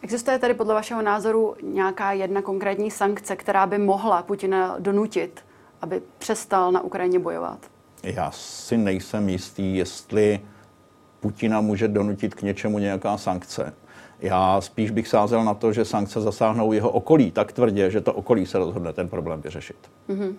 Existuje 0.02 0.38
tady 0.38 0.54
podle 0.54 0.74
vašeho 0.74 1.02
názoru 1.02 1.54
nějaká 1.62 2.12
jedna 2.12 2.42
konkrétní 2.42 2.90
sankce, 2.90 3.36
která 3.36 3.66
by 3.66 3.78
mohla 3.78 4.22
Putina 4.22 4.76
donutit, 4.78 5.40
aby 5.82 6.02
přestal 6.18 6.72
na 6.72 6.80
Ukrajině 6.80 7.18
bojovat? 7.18 7.58
Já 8.02 8.30
si 8.30 8.76
nejsem 8.76 9.28
jistý, 9.28 9.76
jestli 9.76 10.40
Putina 11.20 11.60
může 11.60 11.88
donutit 11.88 12.34
k 12.34 12.42
něčemu 12.42 12.78
nějaká 12.78 13.18
sankce. 13.18 13.74
Já 14.20 14.60
spíš 14.60 14.90
bych 14.90 15.08
sázel 15.08 15.44
na 15.44 15.54
to, 15.54 15.72
že 15.72 15.84
sankce 15.84 16.20
zasáhnou 16.20 16.72
jeho 16.72 16.90
okolí 16.90 17.30
tak 17.30 17.52
tvrdě, 17.52 17.90
že 17.90 18.00
to 18.00 18.12
okolí 18.12 18.46
se 18.46 18.58
rozhodne 18.58 18.92
ten 18.92 19.08
problém 19.08 19.40
vyřešit. 19.40 19.76
Mm-hmm. 20.08 20.34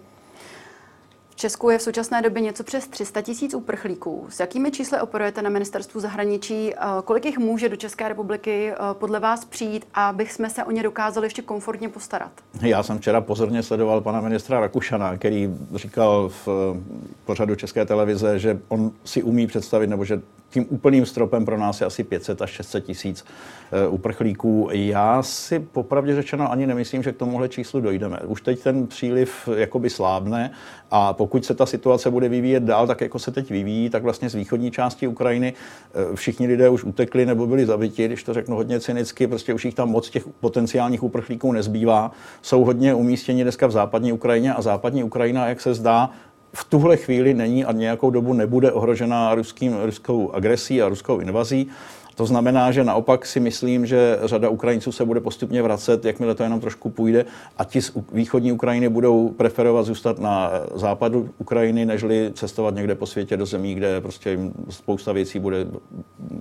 Česku 1.39 1.69
je 1.69 1.77
v 1.77 1.81
současné 1.81 2.21
době 2.21 2.41
něco 2.41 2.63
přes 2.63 2.87
300 2.87 3.21
tisíc 3.21 3.53
uprchlíků. 3.53 4.27
S 4.29 4.39
jakými 4.39 4.71
čísly 4.71 4.99
operujete 4.99 5.41
na 5.41 5.49
ministerstvu 5.49 5.99
zahraničí? 5.99 6.73
Eh, 6.73 6.77
kolik 7.05 7.25
jich 7.25 7.37
může 7.37 7.69
do 7.69 7.75
České 7.75 8.07
republiky 8.07 8.71
eh, 8.71 8.75
podle 8.93 9.19
vás 9.19 9.45
přijít, 9.45 9.87
abych 9.93 10.31
jsme 10.31 10.49
se 10.49 10.63
o 10.63 10.71
ně 10.71 10.83
dokázali 10.83 11.25
ještě 11.25 11.41
komfortně 11.41 11.89
postarat? 11.89 12.31
Já 12.61 12.83
jsem 12.83 12.97
včera 12.97 13.21
pozorně 13.21 13.63
sledoval 13.63 14.01
pana 14.01 14.21
ministra 14.21 14.59
Rakušana, 14.59 15.17
který 15.17 15.57
říkal 15.75 16.29
v 16.29 16.47
eh, 16.47 16.79
pořadu 17.25 17.55
České 17.55 17.85
televize, 17.85 18.39
že 18.39 18.59
on 18.67 18.91
si 19.03 19.23
umí 19.23 19.47
představit, 19.47 19.87
nebo 19.87 20.05
že 20.05 20.21
tím 20.49 20.65
úplným 20.69 21.05
stropem 21.05 21.45
pro 21.45 21.57
nás 21.57 21.81
je 21.81 21.87
asi 21.87 22.03
500 22.03 22.41
až 22.41 22.49
600 22.49 22.85
tisíc 22.85 23.25
uprchlíků. 23.89 24.69
Já 24.71 25.23
si 25.23 25.59
popravdě 25.59 26.15
řečeno 26.15 26.51
ani 26.51 26.67
nemyslím, 26.67 27.03
že 27.03 27.11
k 27.11 27.17
tomuhle 27.17 27.49
číslu 27.49 27.81
dojdeme. 27.81 28.19
Už 28.25 28.41
teď 28.41 28.63
ten 28.63 28.87
příliv 28.87 29.49
jakoby 29.55 29.89
slábne 29.89 30.51
a 30.91 31.13
pokud 31.13 31.45
se 31.45 31.53
ta 31.53 31.65
situace 31.65 32.11
bude 32.11 32.29
vyvíjet 32.29 32.63
dál, 32.63 32.87
tak 32.87 33.01
jako 33.01 33.19
se 33.19 33.31
teď 33.31 33.49
vyvíjí, 33.49 33.89
tak 33.89 34.03
vlastně 34.03 34.29
z 34.29 34.35
východní 34.35 34.71
části 34.71 35.07
Ukrajiny 35.07 35.53
eh, 35.53 36.15
všichni 36.15 36.47
lidé 36.47 36.69
už 36.69 36.83
utekli 36.83 37.25
nebo 37.25 37.47
byli 37.47 37.65
zabiti, 37.65 38.05
když 38.05 38.23
to 38.23 38.33
řeknu 38.33 38.55
hodně 38.55 38.79
cynicky, 38.79 39.27
prostě 39.27 39.53
už 39.53 39.65
jich 39.65 39.75
tam 39.75 39.89
moc 39.89 40.09
těch 40.09 40.27
potenciálních 40.39 41.03
uprchlíků 41.03 41.51
nezbývá. 41.51 42.11
Jsou 42.41 42.63
hodně 42.63 42.93
umístěni 42.93 43.43
dneska 43.43 43.67
v 43.67 43.71
západní 43.71 44.13
Ukrajině 44.13 44.53
a 44.53 44.61
západní 44.61 45.03
Ukrajina, 45.03 45.47
jak 45.47 45.61
se 45.61 45.73
zdá, 45.73 46.09
v 46.53 46.63
tuhle 46.63 46.97
chvíli 46.97 47.33
není 47.33 47.65
a 47.65 47.71
nějakou 47.71 48.09
dobu 48.09 48.33
nebude 48.33 48.71
ohrožena 48.71 49.35
ruským, 49.35 49.77
ruskou 49.85 50.31
agresí 50.31 50.81
a 50.81 50.89
ruskou 50.89 51.19
invazí. 51.19 51.67
To 52.15 52.25
znamená, 52.25 52.71
že 52.71 52.83
naopak 52.83 53.25
si 53.25 53.39
myslím, 53.39 53.85
že 53.85 54.19
řada 54.23 54.49
Ukrajinců 54.49 54.91
se 54.91 55.05
bude 55.05 55.19
postupně 55.19 55.61
vracet, 55.61 56.05
jakmile 56.05 56.35
to 56.35 56.43
jenom 56.43 56.59
trošku 56.59 56.89
půjde, 56.89 57.25
a 57.57 57.63
ti 57.63 57.81
z 57.81 57.91
východní 58.11 58.51
Ukrajiny 58.51 58.89
budou 58.89 59.29
preferovat 59.29 59.83
zůstat 59.85 60.19
na 60.19 60.51
západu 60.75 61.29
Ukrajiny, 61.37 61.85
nežli 61.85 62.31
cestovat 62.33 62.75
někde 62.75 62.95
po 62.95 63.05
světě 63.05 63.37
do 63.37 63.45
zemí, 63.45 63.75
kde 63.75 64.01
prostě 64.01 64.29
jim 64.29 64.53
spousta 64.69 65.11
věcí 65.11 65.39
bude 65.39 65.67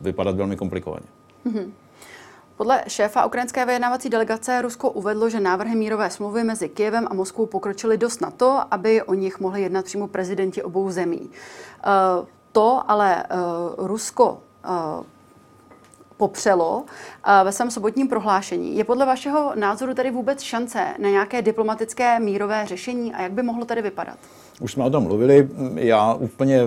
vypadat 0.03 0.37
velmi 0.37 0.57
komplikovaně. 0.57 1.07
Mm-hmm. 1.47 1.67
Podle 2.59 2.85
šéfa 2.89 3.27
ukrajinské 3.27 3.67
vyjednávací 3.67 4.09
delegace 4.09 4.63
Rusko 4.63 4.91
uvedlo, 4.91 5.31
že 5.31 5.41
návrhy 5.41 5.77
mírové 5.77 6.11
smlouvy 6.11 6.45
mezi 6.45 6.69
Kyjevem 6.69 7.07
a 7.11 7.15
Moskvou 7.15 7.47
pokročily 7.47 7.99
dost 7.99 8.21
na 8.21 8.31
to, 8.31 8.61
aby 8.71 9.03
o 9.03 9.15
nich 9.15 9.41
mohli 9.41 9.63
jednat 9.63 9.85
přímo 9.85 10.09
prezidenti 10.09 10.63
obou 10.63 10.91
zemí. 10.91 11.21
Uh, 11.21 12.27
to 12.53 12.83
ale 12.91 13.25
uh, 13.79 13.87
Rusko 13.87 14.43
uh, 14.69 15.05
popřelo 16.17 16.85
ve 17.45 17.53
svém 17.53 17.71
sobotním 17.71 18.09
prohlášení. 18.09 18.77
Je 18.77 18.85
podle 18.85 19.07
vašeho 19.07 19.53
názoru 19.55 19.95
tady 19.95 20.11
vůbec 20.11 20.43
šance 20.43 20.95
na 20.99 21.09
nějaké 21.09 21.43
diplomatické 21.43 22.21
mírové 22.21 22.67
řešení 22.67 23.15
a 23.15 23.23
jak 23.23 23.33
by 23.33 23.43
mohlo 23.43 23.65
tady 23.65 23.83
vypadat? 23.83 24.19
Už 24.61 24.73
jsme 24.73 24.85
o 24.85 24.91
tom 24.91 25.03
mluvili. 25.03 25.49
Já 25.77 26.15
úplně 26.15 26.61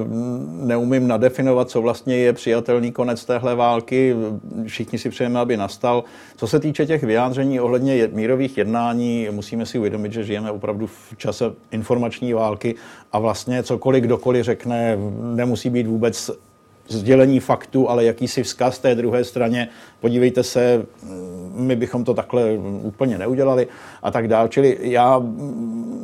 neumím 0.47 1.08
nadefinovat, 1.08 1.69
co 1.69 1.82
vlastně 1.82 2.17
je 2.17 2.34
přijatelný 2.34 2.91
konec 2.91 3.25
téhle 3.25 3.56
války. 3.56 4.15
Všichni 4.65 4.99
si 4.99 5.10
přejeme, 5.10 5.39
aby 5.39 5.58
nastal. 5.58 6.04
Co 6.38 6.47
se 6.47 6.60
týče 6.60 6.86
těch 6.86 7.04
vyjádření 7.04 7.60
ohledně 7.60 8.10
mírových 8.13 8.58
jednání, 8.58 9.27
musíme 9.32 9.65
si 9.65 9.80
uvědomit, 9.80 10.13
že 10.13 10.23
žijeme 10.23 10.51
opravdu 10.51 10.88
v 10.88 11.13
čase 11.17 11.45
informační 11.71 12.34
války 12.34 12.75
a 13.12 13.19
vlastně 13.19 13.63
cokoliv 13.63 14.04
kdokoliv 14.04 14.45
řekne, 14.45 14.97
nemusí 15.21 15.69
být 15.69 15.88
vůbec 15.88 16.32
sdělení 16.91 17.39
faktu, 17.39 17.89
ale 17.89 18.06
jakýsi 18.06 18.43
vzkaz 18.43 18.80
té 18.80 18.95
druhé 18.95 19.23
straně. 19.23 19.69
Podívejte 19.99 20.43
se, 20.43 20.86
my 21.54 21.75
bychom 21.75 22.04
to 22.04 22.13
takhle 22.13 22.43
úplně 22.82 23.17
neudělali 23.17 23.67
a 24.04 24.12
tak 24.12 24.27
dál. 24.27 24.47
Čili 24.47 24.77
já 24.82 25.23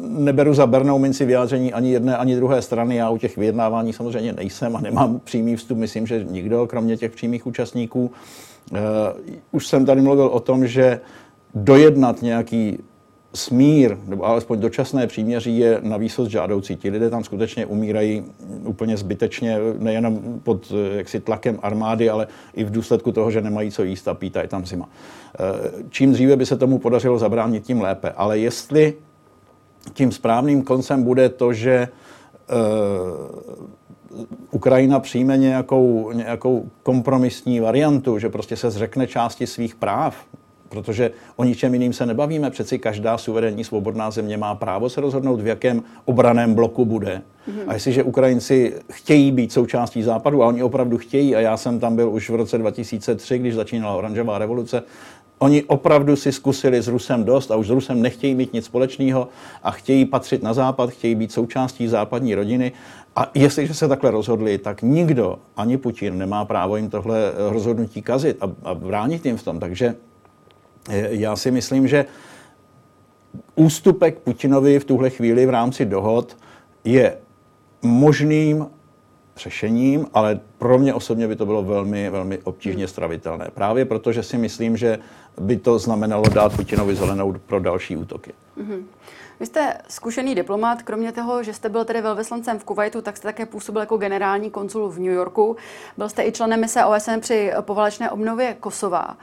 neberu 0.07 0.53
za 0.53 0.67
bernou 0.67 0.99
minci 0.99 1.25
vyjádření 1.25 1.73
ani 1.73 1.91
jedné, 1.91 2.17
ani 2.17 2.35
druhé 2.35 2.61
strany. 2.61 2.95
Já 2.95 3.09
u 3.09 3.17
těch 3.17 3.37
vyjednávání 3.37 3.93
samozřejmě 3.93 4.33
nejsem 4.33 4.75
a 4.75 4.81
nemám 4.81 5.19
přímý 5.23 5.55
vstup. 5.55 5.77
Myslím, 5.77 6.07
že 6.07 6.23
nikdo, 6.23 6.67
kromě 6.67 6.97
těch 6.97 7.11
přímých 7.11 7.47
účastníků. 7.47 8.11
Uh, 8.71 8.77
už 9.51 9.67
jsem 9.67 9.85
tady 9.85 10.01
mluvil 10.01 10.25
o 10.25 10.39
tom, 10.39 10.67
že 10.67 10.99
dojednat 11.55 12.21
nějaký 12.21 12.79
smír, 13.37 13.97
nebo 14.07 14.25
alespoň 14.25 14.59
dočasné 14.59 15.07
příměří 15.07 15.57
je 15.57 15.79
na 15.83 15.97
výsost 15.97 16.31
žádoucí. 16.31 16.75
Ti 16.75 16.89
lidé 16.89 17.09
tam 17.09 17.23
skutečně 17.23 17.65
umírají 17.65 18.23
úplně 18.63 18.97
zbytečně, 18.97 19.59
nejenom 19.79 20.39
pod 20.43 20.71
jaksi, 20.95 21.19
tlakem 21.19 21.59
armády, 21.61 22.09
ale 22.09 22.27
i 22.53 22.63
v 22.63 22.71
důsledku 22.71 23.11
toho, 23.11 23.31
že 23.31 23.41
nemají 23.41 23.71
co 23.71 23.83
jíst 23.83 24.07
a 24.07 24.13
pít 24.13 24.37
a 24.37 24.41
je 24.41 24.47
tam 24.47 24.65
zima. 24.65 24.89
Eh, 25.39 25.71
čím 25.89 26.11
dříve 26.11 26.35
by 26.35 26.45
se 26.45 26.57
tomu 26.57 26.79
podařilo 26.79 27.19
zabránit, 27.19 27.63
tím 27.63 27.81
lépe. 27.81 28.11
Ale 28.11 28.39
jestli 28.39 28.93
tím 29.93 30.11
správným 30.11 30.63
koncem 30.63 31.03
bude 31.03 31.29
to, 31.29 31.53
že 31.53 31.87
uh, 32.49 34.27
Ukrajina 34.51 34.99
přijme 34.99 35.37
nějakou, 35.37 36.11
nějakou 36.11 36.69
kompromisní 36.83 37.59
variantu, 37.59 38.19
že 38.19 38.29
prostě 38.29 38.55
se 38.55 38.71
zřekne 38.71 39.07
části 39.07 39.47
svých 39.47 39.75
práv, 39.75 40.15
protože 40.69 41.11
o 41.35 41.43
ničem 41.43 41.73
jiným 41.73 41.93
se 41.93 42.05
nebavíme. 42.05 42.49
Přeci 42.49 42.79
každá 42.79 43.17
suverénní 43.17 43.63
svobodná 43.63 44.11
země 44.11 44.37
má 44.37 44.55
právo 44.55 44.89
se 44.89 45.01
rozhodnout, 45.01 45.41
v 45.41 45.47
jakém 45.47 45.83
obraném 46.05 46.53
bloku 46.53 46.85
bude. 46.85 47.21
Mm-hmm. 47.47 47.63
A 47.67 47.73
jestliže 47.73 48.03
Ukrajinci 48.03 48.73
chtějí 48.91 49.31
být 49.31 49.51
součástí 49.51 50.03
Západu, 50.03 50.43
a 50.43 50.47
oni 50.47 50.63
opravdu 50.63 50.97
chtějí, 50.97 51.35
a 51.35 51.39
já 51.39 51.57
jsem 51.57 51.79
tam 51.79 51.95
byl 51.95 52.09
už 52.09 52.29
v 52.29 52.35
roce 52.35 52.57
2003, 52.57 53.39
když 53.39 53.55
začínala 53.55 53.95
oranžová 53.95 54.37
revoluce, 54.37 54.83
Oni 55.39 55.63
opravdu 55.63 56.15
si 56.15 56.31
zkusili 56.31 56.81
s 56.81 56.87
Rusem 56.87 57.23
dost 57.23 57.51
a 57.51 57.55
už 57.55 57.67
s 57.67 57.69
Rusem 57.69 58.01
nechtějí 58.01 58.35
mít 58.35 58.53
nic 58.53 58.65
společného 58.65 59.27
a 59.63 59.71
chtějí 59.71 60.05
patřit 60.05 60.43
na 60.43 60.53
západ, 60.53 60.89
chtějí 60.89 61.15
být 61.15 61.31
součástí 61.31 61.87
západní 61.87 62.35
rodiny. 62.35 62.71
A 63.15 63.31
jestliže 63.33 63.73
se 63.73 63.87
takhle 63.87 64.11
rozhodli, 64.11 64.57
tak 64.57 64.81
nikdo, 64.81 65.39
ani 65.57 65.77
Putin, 65.77 66.17
nemá 66.17 66.45
právo 66.45 66.75
jim 66.75 66.89
tohle 66.89 67.31
rozhodnutí 67.49 68.01
kazit 68.01 68.37
a, 68.41 68.51
a 68.63 68.73
bránit 68.73 69.25
jim 69.25 69.37
v 69.37 69.43
tom. 69.43 69.59
Takže 69.59 69.85
eh, 69.85 69.95
já 71.09 71.35
si 71.35 71.51
myslím, 71.51 71.87
že 71.87 72.05
ústupek 73.55 74.19
Putinovi 74.19 74.79
v 74.79 74.85
tuhle 74.85 75.09
chvíli 75.09 75.45
v 75.45 75.49
rámci 75.49 75.85
dohod 75.85 76.37
je 76.83 77.17
možným 77.81 78.67
řešením, 79.37 80.07
ale 80.13 80.39
pro 80.57 80.77
mě 80.77 80.93
osobně 80.93 81.27
by 81.27 81.35
to 81.35 81.45
bylo 81.45 81.63
velmi, 81.63 82.09
velmi 82.09 82.37
obtížně 82.37 82.87
stravitelné. 82.87 83.49
Právě 83.53 83.85
protože 83.85 84.23
si 84.23 84.37
myslím, 84.37 84.77
že 84.77 84.99
by 85.41 85.57
to 85.57 85.79
znamenalo 85.79 86.23
dát 86.29 86.55
Putinovi 86.55 86.95
zelenou 86.95 87.33
pro 87.45 87.59
další 87.59 87.97
útoky. 87.97 88.33
Mm-hmm. 88.57 88.83
Vy 89.39 89.45
jste 89.45 89.77
zkušený 89.87 90.35
diplomat, 90.35 90.83
kromě 90.83 91.11
toho, 91.11 91.43
že 91.43 91.53
jste 91.53 91.69
byl 91.69 91.85
tedy 91.85 92.01
velvyslancem 92.01 92.59
v 92.59 92.63
Kuwaitu, 92.63 93.01
tak 93.01 93.17
jste 93.17 93.27
také 93.27 93.45
působil 93.45 93.81
jako 93.81 93.97
generální 93.97 94.51
konsul 94.51 94.89
v 94.89 94.99
New 94.99 95.13
Yorku. 95.13 95.57
Byl 95.97 96.09
jste 96.09 96.23
i 96.23 96.31
členem 96.31 96.61
mise 96.61 96.85
OSN 96.85 97.19
při 97.19 97.51
poválečné 97.61 98.11
obnově 98.11 98.55
Kosova. 98.59 99.17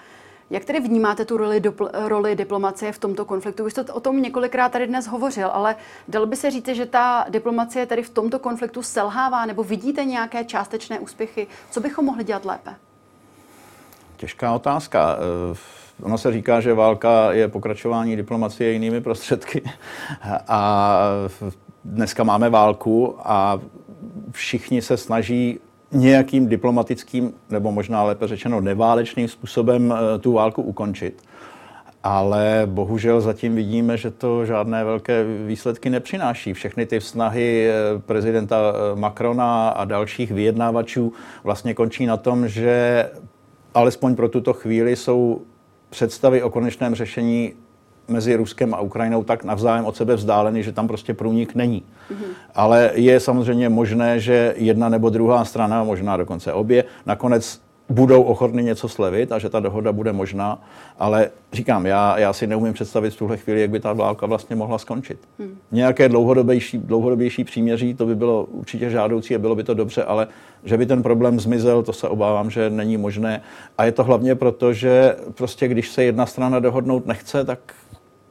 Jak 0.51 0.65
tedy 0.65 0.81
vnímáte 0.81 1.25
tu 1.25 1.37
roli, 1.37 1.61
dopl- 1.61 2.09
roli 2.09 2.37
diplomacie 2.37 2.93
v 2.93 2.99
tomto 2.99 3.25
konfliktu? 3.25 3.65
Vy 3.65 3.71
jste 3.71 3.83
o 3.93 4.01
tom 4.01 4.23
několikrát 4.23 4.73
tady 4.73 4.87
dnes 4.87 5.07
hovořil, 5.07 5.51
ale 5.53 5.77
dal 6.09 6.27
by 6.27 6.37
se 6.37 6.51
říct, 6.51 6.69
že 6.69 6.87
ta 6.87 7.27
diplomacie 7.29 7.87
tady 7.87 8.03
v 8.03 8.11
tomto 8.11 8.39
konfliktu 8.39 8.83
selhává, 8.83 9.47
nebo 9.47 9.65
vidíte 9.65 10.05
nějaké 10.05 10.45
částečné 10.45 10.99
úspěchy? 10.99 11.47
Co 11.71 11.81
bychom 11.81 12.05
mohli 12.05 12.25
dělat 12.25 12.45
lépe? 12.45 12.75
Těžká 14.17 14.53
otázka. 14.53 15.17
Eh, 15.53 15.57
ono 16.03 16.19
se 16.19 16.33
říká, 16.33 16.61
že 16.61 16.75
válka 16.75 17.33
je 17.33 17.49
pokračování 17.49 18.17
diplomacie 18.17 18.73
jinými 18.73 19.01
prostředky. 19.01 19.63
A 20.49 20.99
dneska 21.85 22.25
máme 22.25 22.51
válku 22.51 23.17
a 23.19 23.61
všichni 24.31 24.83
se 24.83 24.97
snaží 24.97 25.61
nějakým 25.95 26.49
diplomatickým, 26.49 27.33
nebo 27.51 27.73
možná 27.73 28.03
lépe 28.03 28.29
řečeno 28.29 28.61
neválečným 28.61 29.29
způsobem 29.29 29.95
eh, 29.95 30.19
tu 30.19 30.33
válku 30.33 30.63
ukončit. 30.63 31.23
Ale 32.03 32.63
bohužel 32.67 33.21
zatím 33.21 33.55
vidíme, 33.55 33.97
že 33.97 34.11
to 34.11 34.47
žádné 34.47 34.85
velké 34.85 35.25
výsledky 35.47 35.91
nepřináší. 35.91 36.53
Všechny 36.53 36.87
ty 36.87 37.01
snahy 37.01 37.69
eh, 37.69 37.99
prezidenta 37.99 38.57
eh, 38.57 39.01
Macrona 39.01 39.69
a 39.69 39.85
dalších 39.85 40.31
vyjednávačů 40.31 41.13
vlastně 41.45 41.75
končí 41.75 42.07
na 42.07 42.17
tom, 42.17 42.49
že 42.49 43.07
alespoň 43.75 44.17
pro 44.17 44.29
tuto 44.29 44.53
chvíli 44.53 44.97
jsou 44.97 45.43
představy 45.91 46.43
o 46.43 46.51
konečném 46.51 46.95
řešení 46.95 47.53
mezi 48.09 48.37
Ruskem 48.37 48.75
a 48.75 48.81
Ukrajinou 48.81 49.25
tak 49.25 49.45
navzájem 49.45 49.85
od 49.85 49.97
sebe 49.97 50.17
vzdálený, 50.17 50.63
že 50.63 50.73
tam 50.73 50.89
prostě 50.89 51.15
průnik 51.15 51.55
není. 51.55 51.83
Mm-hmm. 51.83 52.35
Ale 52.55 52.91
je 52.95 53.21
samozřejmě 53.21 53.69
možné, 53.69 54.21
že 54.21 54.55
jedna 54.57 54.89
nebo 54.89 55.11
druhá 55.11 55.45
strana, 55.45 55.85
možná 55.85 56.17
dokonce 56.17 56.53
obě, 56.53 56.85
nakonec 57.07 57.61
budou 57.89 58.23
ochotny 58.23 58.63
něco 58.63 58.89
slevit 58.89 59.33
a 59.33 59.39
že 59.39 59.49
ta 59.49 59.61
dohoda 59.61 59.93
bude 59.93 60.13
možná, 60.13 60.63
ale 60.99 61.31
říkám, 61.53 61.87
já, 61.87 62.19
já 62.19 62.33
si 62.33 62.47
neumím 62.47 62.73
představit 62.73 63.11
v 63.11 63.17
tuhle 63.17 63.37
chvíli, 63.37 63.61
jak 63.61 63.71
by 63.71 63.81
ta 63.81 63.93
válka 63.93 64.27
vlastně 64.27 64.57
mohla 64.57 64.79
skončit. 64.79 65.19
Hmm. 65.39 65.59
Nějaké 65.73 66.09
dlouhodobější, 66.09 66.79
dlouhodobější 66.79 67.45
příměří, 67.45 67.95
to 67.95 68.07
by 68.07 68.15
bylo 68.15 68.45
určitě 68.45 68.91
žádoucí 68.91 69.35
a 69.35 69.39
bylo 69.39 69.55
by 69.55 69.65
to 69.65 69.75
dobře, 69.75 70.05
ale 70.05 70.29
že 70.65 70.77
by 70.77 70.87
ten 70.87 71.03
problém 71.03 71.41
zmizel, 71.41 71.83
to 71.83 71.93
se 71.93 72.09
obávám, 72.09 72.51
že 72.51 72.71
není 72.71 72.97
možné. 72.97 73.43
A 73.79 73.85
je 73.85 73.93
to 73.93 74.05
hlavně 74.05 74.35
proto, 74.35 74.73
že 74.73 75.17
prostě 75.35 75.69
když 75.69 75.89
se 75.89 76.05
jedna 76.05 76.27
strana 76.27 76.59
dohodnout 76.59 77.07
nechce, 77.07 77.45
tak 77.45 77.59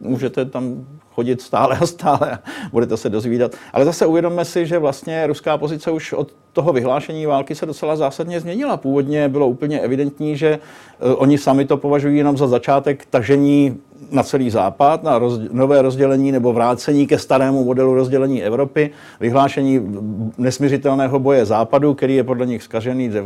můžete 0.04 0.46
tam 0.46 0.86
chodit 1.12 1.42
stále 1.42 1.78
a 1.78 1.86
stále 1.86 2.32
a 2.32 2.40
budete 2.72 2.98
se 2.98 3.10
dozvídat. 3.10 3.52
Ale 3.74 3.86
zase 3.86 4.06
uvědomme 4.06 4.46
si, 4.46 4.66
že 4.66 4.80
vlastně 4.80 5.28
ruská 5.28 5.58
pozice 5.58 5.92
už 5.92 6.14
od 6.14 6.32
toho 6.54 6.74
vyhlášení 6.74 7.26
války 7.26 7.56
se 7.56 7.66
docela 7.66 7.96
zásadně 7.96 8.40
změnila. 8.40 8.78
Původně 8.78 9.30
bylo 9.30 9.48
úplně 9.48 9.80
evidentní, 9.80 10.38
že 10.38 10.60
uh, 10.60 11.14
oni 11.18 11.38
sami 11.38 11.66
to 11.66 11.78
považují 11.78 12.18
jenom 12.18 12.38
za 12.38 12.48
začátek 12.48 13.06
tažení 13.06 13.78
na 14.12 14.24
celý 14.24 14.50
západ, 14.50 15.04
na 15.04 15.20
roz, 15.20 15.40
nové 15.52 15.82
rozdělení 15.82 16.32
nebo 16.32 16.54
vrácení 16.54 17.08
ke 17.08 17.20
starému 17.20 17.66
modelu 17.66 17.94
rozdělení 17.94 18.44
Evropy, 18.44 18.92
vyhlášení 19.20 19.82
nesměřitelného 20.38 21.20
boje 21.20 21.46
západu, 21.46 21.94
který 21.94 22.16
je 22.16 22.24
podle 22.24 22.46
nich 22.46 22.64
skažený, 22.64 23.10
de, 23.10 23.24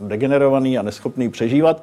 degenerovaný 0.00 0.78
a 0.78 0.82
neschopný 0.82 1.28
přežívat. 1.28 1.82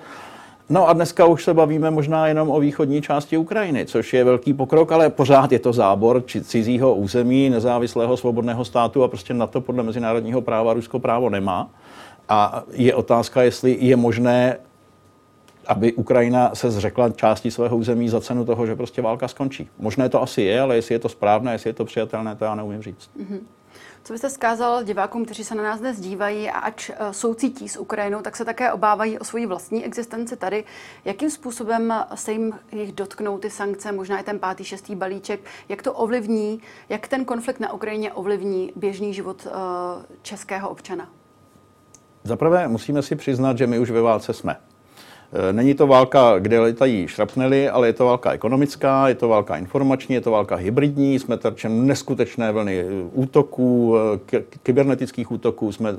No 0.69 0.89
a 0.89 0.93
dneska 0.93 1.25
už 1.25 1.43
se 1.43 1.53
bavíme 1.53 1.91
možná 1.91 2.27
jenom 2.27 2.51
o 2.51 2.59
východní 2.59 3.01
části 3.01 3.37
Ukrajiny, 3.37 3.85
což 3.85 4.13
je 4.13 4.23
velký 4.23 4.53
pokrok, 4.53 4.91
ale 4.91 5.09
pořád 5.09 5.51
je 5.51 5.59
to 5.59 5.73
zábor 5.73 6.23
či 6.25 6.43
cizího 6.43 6.95
území, 6.95 7.49
nezávislého 7.49 8.17
svobodného 8.17 8.65
státu 8.65 9.03
a 9.03 9.07
prostě 9.07 9.33
na 9.33 9.47
to 9.47 9.61
podle 9.61 9.83
mezinárodního 9.83 10.41
práva 10.41 10.73
Rusko 10.73 10.99
právo 10.99 11.29
nemá. 11.29 11.69
A 12.29 12.63
je 12.71 12.95
otázka, 12.95 13.43
jestli 13.43 13.77
je 13.79 13.95
možné, 13.95 14.57
aby 15.67 15.93
Ukrajina 15.93 16.55
se 16.55 16.71
zřekla 16.71 17.09
části 17.09 17.51
svého 17.51 17.77
území 17.77 18.09
za 18.09 18.21
cenu 18.21 18.45
toho, 18.45 18.65
že 18.65 18.75
prostě 18.75 19.01
válka 19.01 19.27
skončí. 19.27 19.69
Možné 19.79 20.09
to 20.09 20.21
asi 20.21 20.41
je, 20.41 20.61
ale 20.61 20.75
jestli 20.75 20.95
je 20.95 20.99
to 20.99 21.09
správné, 21.09 21.51
jestli 21.51 21.69
je 21.69 21.73
to 21.73 21.85
přijatelné, 21.85 22.35
to 22.35 22.45
já 22.45 22.55
neumím 22.55 22.81
říct. 22.81 23.09
Mm-hmm. 23.19 23.39
Co 24.05 24.13
byste 24.13 24.29
zkázal 24.29 24.83
divákům, 24.83 25.25
kteří 25.25 25.43
se 25.43 25.55
na 25.55 25.63
nás 25.63 25.79
dnes 25.79 25.99
dívají 25.99 26.49
a 26.49 26.59
ač 26.59 26.89
eh, 26.89 27.13
soucítí 27.13 27.69
s 27.69 27.77
Ukrajinou, 27.77 28.21
tak 28.21 28.35
se 28.35 28.45
také 28.45 28.71
obávají 28.71 29.19
o 29.19 29.23
svoji 29.23 29.45
vlastní 29.45 29.85
existenci 29.85 30.37
tady. 30.37 30.63
Jakým 31.05 31.31
způsobem 31.31 31.93
se 32.15 32.31
jim 32.31 32.53
jich 32.71 32.91
dotknou 32.91 33.37
ty 33.37 33.49
sankce, 33.49 33.91
možná 33.91 34.19
i 34.19 34.23
ten 34.23 34.39
pátý, 34.39 34.63
šestý 34.63 34.95
balíček, 34.95 35.39
jak 35.69 35.81
to 35.81 35.93
ovlivní, 35.93 36.61
jak 36.89 37.07
ten 37.07 37.25
konflikt 37.25 37.59
na 37.59 37.73
Ukrajině 37.73 38.13
ovlivní 38.13 38.71
běžný 38.75 39.13
život 39.13 39.45
uh, 39.45 39.51
českého 40.21 40.69
občana? 40.69 41.09
Zaprvé 42.23 42.67
musíme 42.67 43.01
si 43.01 43.15
přiznat, 43.15 43.57
že 43.57 43.67
my 43.67 43.79
už 43.79 43.91
ve 43.91 44.01
válce 44.01 44.33
jsme. 44.33 44.55
Eh, 45.35 45.53
není 45.53 45.73
to 45.73 45.87
válka, 45.87 46.39
kde 46.39 46.59
letají 46.59 47.07
šrapnely, 47.07 47.69
ale 47.69 47.87
je 47.87 47.93
to 47.93 48.05
válka 48.05 48.31
ekonomická, 48.31 49.07
je 49.07 49.15
to 49.15 49.27
válka 49.27 49.57
informační, 49.57 50.15
je 50.15 50.21
to 50.21 50.31
válka 50.31 50.55
hybridní. 50.55 51.19
Jsme 51.19 51.37
terčem 51.37 51.87
neskutečné 51.87 52.51
vlny 52.51 52.79
eh, 52.79 52.85
útoků, 53.13 53.95
eh, 54.33 54.43
kybernetických 54.63 55.31
útoků, 55.31 55.71
jsme 55.71 55.95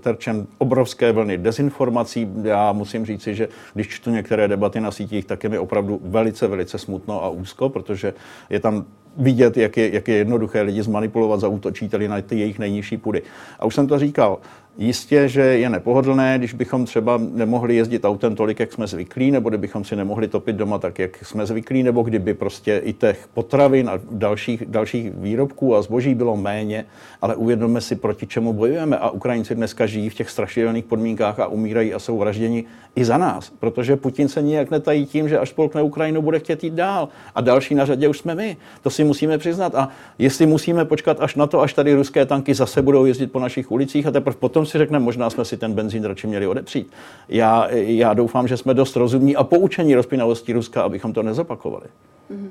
terčem 0.00 0.46
obrovské 0.58 1.12
vlny 1.12 1.38
dezinformací. 1.38 2.28
Já 2.42 2.72
musím 2.72 3.06
říci, 3.06 3.34
že 3.34 3.48
když 3.74 3.88
čtu 3.88 4.10
některé 4.10 4.48
debaty 4.48 4.80
na 4.80 4.90
sítích, 4.90 5.24
tak 5.24 5.44
je 5.44 5.50
mi 5.50 5.58
opravdu 5.58 6.00
velice, 6.04 6.46
velice 6.46 6.78
smutno 6.78 7.24
a 7.24 7.28
úzko, 7.28 7.68
protože 7.68 8.14
je 8.50 8.60
tam 8.60 8.84
vidět, 9.16 9.56
jak 9.56 9.76
je, 9.76 9.94
jak 9.94 10.08
je 10.08 10.16
jednoduché 10.16 10.62
lidi 10.62 10.82
zmanipulovat, 10.82 11.40
zautočíte 11.40 12.08
na 12.08 12.20
ty 12.22 12.38
jejich 12.38 12.58
nejnižší 12.58 12.96
půdy. 12.96 13.22
A 13.58 13.64
už 13.64 13.74
jsem 13.74 13.86
to 13.86 13.98
říkal, 13.98 14.38
Jistě, 14.78 15.28
že 15.28 15.40
je 15.40 15.68
nepohodlné, 15.68 16.38
když 16.38 16.54
bychom 16.54 16.84
třeba 16.84 17.20
nemohli 17.32 17.76
jezdit 17.76 18.04
autem 18.04 18.34
tolik, 18.34 18.60
jak 18.60 18.72
jsme 18.72 18.86
zvyklí, 18.86 19.30
nebo 19.30 19.48
kdybychom 19.48 19.84
si 19.84 19.96
nemohli 19.96 20.28
topit 20.28 20.56
doma 20.56 20.78
tak, 20.78 20.98
jak 20.98 21.24
jsme 21.24 21.46
zvyklí, 21.46 21.82
nebo 21.82 22.02
kdyby 22.02 22.34
prostě 22.34 22.78
i 22.84 22.92
těch 22.92 23.28
potravin 23.34 23.88
a 23.88 24.00
dalších, 24.10 24.64
dalších 24.66 25.10
výrobků 25.14 25.76
a 25.76 25.82
zboží 25.82 26.14
bylo 26.14 26.36
méně, 26.36 26.84
ale 27.22 27.36
uvědomme 27.36 27.80
si, 27.80 27.96
proti 27.96 28.26
čemu 28.26 28.52
bojujeme. 28.52 28.98
A 28.98 29.10
Ukrajinci 29.10 29.54
dneska 29.54 29.86
žijí 29.86 30.10
v 30.10 30.14
těch 30.14 30.30
strašidelných 30.30 30.84
podmínkách 30.84 31.40
a 31.40 31.46
umírají 31.46 31.94
a 31.94 31.98
jsou 31.98 32.18
vražděni 32.18 32.64
i 32.96 33.04
za 33.04 33.18
nás, 33.18 33.52
protože 33.60 33.96
Putin 33.96 34.28
se 34.28 34.42
nijak 34.42 34.70
netají 34.70 35.06
tím, 35.06 35.28
že 35.28 35.38
až 35.38 35.48
spolkne 35.48 35.82
Ukrajinu, 35.82 36.22
bude 36.22 36.38
chtět 36.38 36.64
jít 36.64 36.74
dál. 36.74 37.08
A 37.34 37.40
další 37.40 37.74
na 37.74 37.86
řadě 37.86 38.08
už 38.08 38.18
jsme 38.18 38.34
my. 38.34 38.56
To 38.82 38.90
si 38.90 39.04
musíme 39.04 39.38
přiznat. 39.38 39.74
A 39.74 39.88
jestli 40.18 40.46
musíme 40.46 40.84
počkat 40.84 41.20
až 41.20 41.34
na 41.34 41.46
to, 41.46 41.60
až 41.60 41.74
tady 41.74 41.94
ruské 41.94 42.26
tanky 42.26 42.54
zase 42.54 42.82
budou 42.82 43.04
jezdit 43.04 43.32
po 43.32 43.40
našich 43.40 43.70
ulicích 43.70 44.06
a 44.06 44.10
teprve 44.10 44.36
potom 44.36 44.66
si 44.66 44.78
řekneme, 44.78 45.04
možná 45.04 45.30
jsme 45.30 45.44
si 45.44 45.56
ten 45.56 45.72
benzín 45.72 46.04
radši 46.04 46.26
měli 46.26 46.46
odepřít. 46.46 46.92
Já, 47.28 47.68
já 47.70 48.14
doufám, 48.14 48.48
že 48.48 48.56
jsme 48.56 48.74
dost 48.74 48.96
rozumní 48.96 49.36
a 49.36 49.44
poučení 49.44 49.94
rozpínavosti 49.94 50.52
Ruska, 50.52 50.82
abychom 50.82 51.12
to 51.12 51.22
nezopakovali. 51.22 51.86
Mm-hmm. 52.30 52.50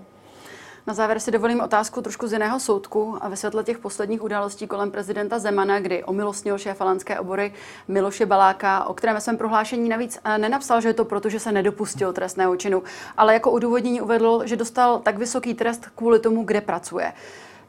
Na 0.88 0.94
závěr 0.94 1.20
si 1.20 1.32
dovolím 1.32 1.62
otázku 1.62 2.02
trošku 2.02 2.28
z 2.28 2.34
jiného 2.34 2.60
soudku 2.60 3.18
a 3.22 3.30
ve 3.30 3.36
světle 3.36 3.64
těch 3.64 3.78
posledních 3.78 4.24
událostí 4.24 4.68
kolem 4.68 4.92
prezidenta 4.92 5.40
Zemana, 5.40 5.80
kdy 5.80 6.04
omilostnil 6.04 6.58
šéf 6.58 6.82
alanské 6.82 7.20
obory 7.20 7.54
Miloše 7.88 8.26
Baláka, 8.26 8.86
o 8.86 8.94
kterém 8.94 9.22
svém 9.22 9.38
prohlášení 9.38 9.90
navíc 9.90 10.20
eh, 10.24 10.38
nenapsal, 10.38 10.82
že 10.82 10.90
je 10.90 10.94
to 10.94 11.06
proto, 11.06 11.30
že 11.30 11.40
se 11.40 11.52
nedopustil 11.52 12.14
trestného 12.14 12.56
činu, 12.56 12.84
ale 13.18 13.34
jako 13.34 13.52
odůvodnění 13.52 14.02
uvedl, 14.02 14.42
že 14.46 14.56
dostal 14.56 15.00
tak 15.00 15.18
vysoký 15.18 15.54
trest 15.54 15.88
kvůli 15.96 16.20
tomu, 16.20 16.44
kde 16.44 16.62
pracuje. 16.62 17.14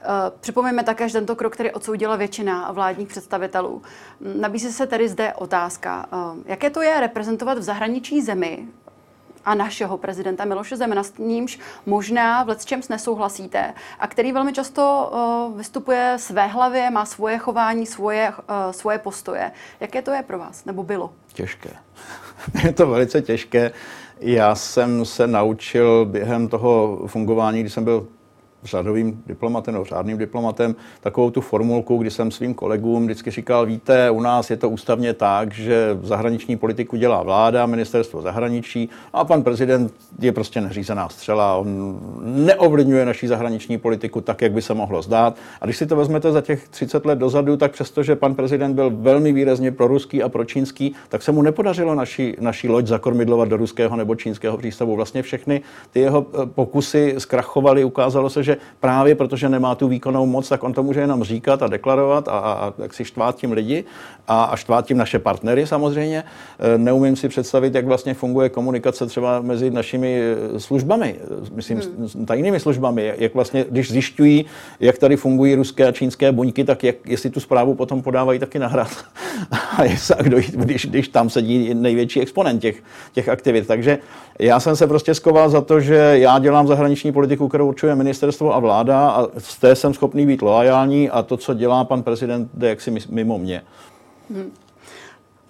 Eh, 0.03 0.07
připomeňme 0.41 0.85
také, 0.85 1.09
že 1.09 1.19
tento 1.19 1.37
krok, 1.37 1.53
který 1.53 1.71
odsoudila 1.71 2.17
většina 2.17 2.73
vládních 2.73 3.09
představitelů. 3.09 3.83
Nabízí 4.21 4.73
se 4.73 4.87
tedy 4.87 5.09
zde 5.09 5.35
otázka, 5.35 6.07
eh, 6.13 6.43
jaké 6.47 6.71
to 6.71 6.83
je 6.83 7.01
reprezentovat 7.01 7.59
v 7.59 7.63
zahraniční 7.63 8.23
zemi 8.23 8.69
a 9.45 9.55
našeho 9.55 9.99
prezidenta 9.99 10.45
Miloše 10.45 10.77
Zemana, 10.77 11.03
s 11.03 11.19
nímž 11.19 11.59
možná 11.87 12.45
v 12.45 12.65
čem 12.65 12.81
nesouhlasíte 12.91 13.75
a 13.99 14.07
který 14.07 14.33
velmi 14.33 14.53
často 14.53 15.11
uh, 15.13 15.59
vystupuje 15.59 16.15
své 16.17 16.47
hlavě, 16.47 16.91
má 16.91 17.05
svoje 17.05 17.39
chování, 17.39 17.87
svoje, 17.87 18.29
uh, 18.31 18.73
svoje 18.73 18.99
postoje. 18.99 19.53
Jaké 19.81 20.03
to 20.03 20.11
je 20.11 20.23
pro 20.23 20.39
vás, 20.39 20.65
nebo 20.65 20.83
bylo? 20.83 21.13
Těžké. 21.33 21.71
je 22.65 22.73
to 22.73 22.87
velice 22.87 23.23
těžké. 23.23 23.73
Já 24.21 24.55
jsem 24.55 25.05
se 25.05 25.27
naučil 25.27 26.07
během 26.07 26.49
toho 26.49 27.01
fungování, 27.07 27.61
když 27.61 27.73
jsem 27.73 27.85
byl 27.85 28.07
řadovým 28.65 29.23
diplomatem 29.27 29.75
nebo 29.75 29.85
řádným 29.85 30.19
diplomatem 30.19 30.75
takovou 31.01 31.31
tu 31.31 31.41
formulku, 31.41 31.97
kdy 31.97 32.11
jsem 32.11 32.31
svým 32.31 32.55
kolegům 32.55 33.05
vždycky 33.05 33.31
říkal, 33.31 33.67
víte, 33.67 34.11
u 34.11 34.21
nás 34.21 34.51
je 34.51 34.57
to 34.57 34.71
ústavně 34.71 35.15
tak, 35.15 35.55
že 35.55 35.99
zahraniční 36.03 36.57
politiku 36.57 36.97
dělá 36.97 37.23
vláda, 37.23 37.67
ministerstvo 37.67 38.23
zahraničí 38.23 38.89
a 39.13 39.25
pan 39.25 39.43
prezident 39.43 39.95
je 40.19 40.33
prostě 40.33 40.61
neřízená 40.61 41.09
střela, 41.09 41.57
on 41.57 41.99
neovlivňuje 42.23 43.07
naší 43.07 43.27
zahraniční 43.27 43.79
politiku 43.79 44.21
tak, 44.21 44.43
jak 44.43 44.53
by 44.53 44.63
se 44.63 44.75
mohlo 44.75 45.03
zdát. 45.03 45.37
A 45.61 45.65
když 45.65 45.77
si 45.77 45.87
to 45.87 45.97
vezmete 45.97 46.33
za 46.33 46.41
těch 46.41 46.69
30 46.69 47.07
let 47.07 47.19
dozadu, 47.19 47.57
tak 47.57 47.73
přestože 47.73 48.17
pan 48.17 48.35
prezident 48.35 48.75
byl 48.75 48.91
velmi 48.91 49.33
výrazně 49.33 49.73
proruský 49.73 50.23
a 50.23 50.29
pročínský, 50.29 50.95
tak 51.09 51.23
se 51.23 51.33
mu 51.33 51.43
nepodařilo 51.43 51.95
naší, 51.95 52.37
naší 52.41 52.69
loď 52.69 52.87
zakormidlovat 52.87 53.49
do 53.49 53.57
ruského 53.57 53.97
nebo 53.97 54.15
čínského 54.15 54.59
přístavu. 54.59 54.97
Vlastně 54.97 55.23
všechny 55.23 55.61
ty 55.91 56.01
jeho 56.01 56.27
eh, 56.35 56.47
pokusy 56.47 57.15
zkrachovaly, 57.19 57.85
ukázalo 57.85 58.31
se, 58.31 58.43
že 58.43 58.52
že 58.53 58.57
právě 58.81 59.15
protože 59.15 59.49
nemá 59.49 59.75
tu 59.75 59.89
výkonnou 59.89 60.27
moc, 60.27 60.49
tak 60.49 60.65
on 60.65 60.73
to 60.73 60.83
může 60.83 61.01
jenom 61.01 61.25
říkat 61.25 61.63
a 61.63 61.67
deklarovat 61.67 62.29
a, 62.29 62.39
a, 62.39 62.53
a 62.53 62.73
jak 62.79 62.95
si 62.95 63.05
štvát 63.05 63.37
tím 63.37 63.53
lidi 63.53 63.85
a, 64.29 64.45
a 64.45 64.57
štvát 64.57 64.87
tím 64.87 64.97
naše 64.97 65.19
partnery 65.19 65.67
samozřejmě. 65.67 66.25
E, 66.75 66.79
neumím 66.79 67.17
si 67.17 67.29
představit, 67.29 67.75
jak 67.75 67.87
vlastně 67.87 68.15
funguje 68.15 68.49
komunikace 68.49 69.07
třeba 69.07 69.41
mezi 69.41 69.71
našimi 69.71 70.21
e, 70.57 70.61
službami, 70.61 71.17
myslím 71.55 71.81
hmm. 71.99 72.27
tajnými 72.27 72.61
službami, 72.61 73.15
jak 73.19 73.35
vlastně, 73.35 73.65
když 73.71 73.91
zjišťují, 73.91 74.45
jak 74.81 74.99
tady 74.99 75.17
fungují 75.17 75.55
ruské 75.55 75.89
a 75.89 75.93
čínské 75.93 76.33
buňky, 76.33 76.65
tak 76.65 76.85
jak, 76.85 76.97
jestli 77.07 77.31
tu 77.31 77.41
zprávu 77.41 77.75
potom 77.75 78.03
podávají 78.03 78.39
taky 78.39 78.59
na 78.59 78.67
hrad. 78.67 78.91
a, 79.79 79.85
jestli, 79.85 80.15
kdo, 80.21 80.37
když, 80.55 80.87
když 80.87 81.09
tam 81.09 81.31
sedí 81.31 81.75
největší 81.75 82.21
exponent 82.21 82.63
těch, 82.63 82.83
těch 83.13 83.29
aktivit. 83.29 83.67
Takže 83.67 83.99
já 84.39 84.61
jsem 84.61 84.77
se 84.77 84.87
prostě 84.87 85.15
skoval 85.15 85.51
za 85.51 85.61
to, 85.61 85.81
že 85.81 85.95
já 85.95 86.39
dělám 86.39 86.67
zahraniční 86.67 87.13
politiku, 87.13 87.49
kterou 87.49 87.69
určuje 87.69 87.95
ministerstvo 88.43 88.55
a 88.55 88.59
vláda 88.59 89.11
a 89.11 89.29
z 89.39 89.59
té 89.59 89.77
jsem 89.77 89.95
schopný 89.95 90.27
být 90.27 90.43
loajální 90.43 91.11
a 91.11 91.23
to, 91.23 91.37
co 91.37 91.55
dělá 91.55 91.85
pan 91.85 92.03
prezident, 92.03 92.51
jde 92.55 92.69
jaksi 92.69 92.91
mimo 93.11 93.39
mě. 93.39 93.63
Hmm. 94.31 94.53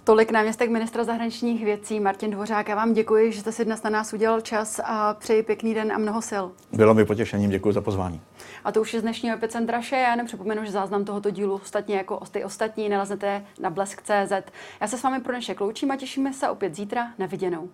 Tolik 0.05 0.31
náměstek 0.31 0.71
ministra 0.71 1.05
zahraničních 1.05 1.65
věcí 1.65 2.01
Martin 2.01 2.31
Dvořák. 2.31 2.69
Já 2.69 2.77
vám 2.77 2.93
děkuji, 2.93 3.33
že 3.33 3.41
jste 3.41 3.53
si 3.53 3.65
dnes 3.65 3.83
na 3.83 3.91
nás 3.91 4.13
udělal 4.13 4.41
čas 4.41 4.81
a 4.85 5.15
přeji 5.15 5.43
pěkný 5.43 5.75
den 5.75 5.93
a 5.93 5.99
mnoho 5.99 6.23
sil. 6.31 6.45
Bylo 6.73 6.95
mi 6.95 7.05
potěšením, 7.05 7.51
děkuji 7.51 7.73
za 7.73 7.81
pozvání. 7.81 8.21
A 8.65 8.73
to 8.73 8.81
už 8.81 8.95
je 8.95 9.01
z 9.01 9.03
dnešního 9.03 9.37
epicentra 9.37 9.81
vše. 9.81 9.97
Já 9.97 10.11
jenom 10.11 10.27
připomenu, 10.27 10.65
že 10.65 10.71
záznam 10.71 11.05
tohoto 11.05 11.31
dílu 11.31 11.55
ostatně 11.55 11.97
jako 11.97 12.21
ty 12.31 12.45
ostatní 12.45 12.89
naleznete 12.89 13.45
na 13.61 13.71
blesk.cz. 13.71 14.33
Já 14.81 14.87
se 14.87 14.99
s 14.99 15.03
vámi 15.03 15.21
pro 15.21 15.33
dnešek 15.33 15.61
loučím 15.61 15.91
a 15.91 15.97
těšíme 15.97 16.33
se 16.33 16.49
opět 16.49 16.75
zítra 16.75 17.07
na 17.19 17.27
viděnou. 17.27 17.69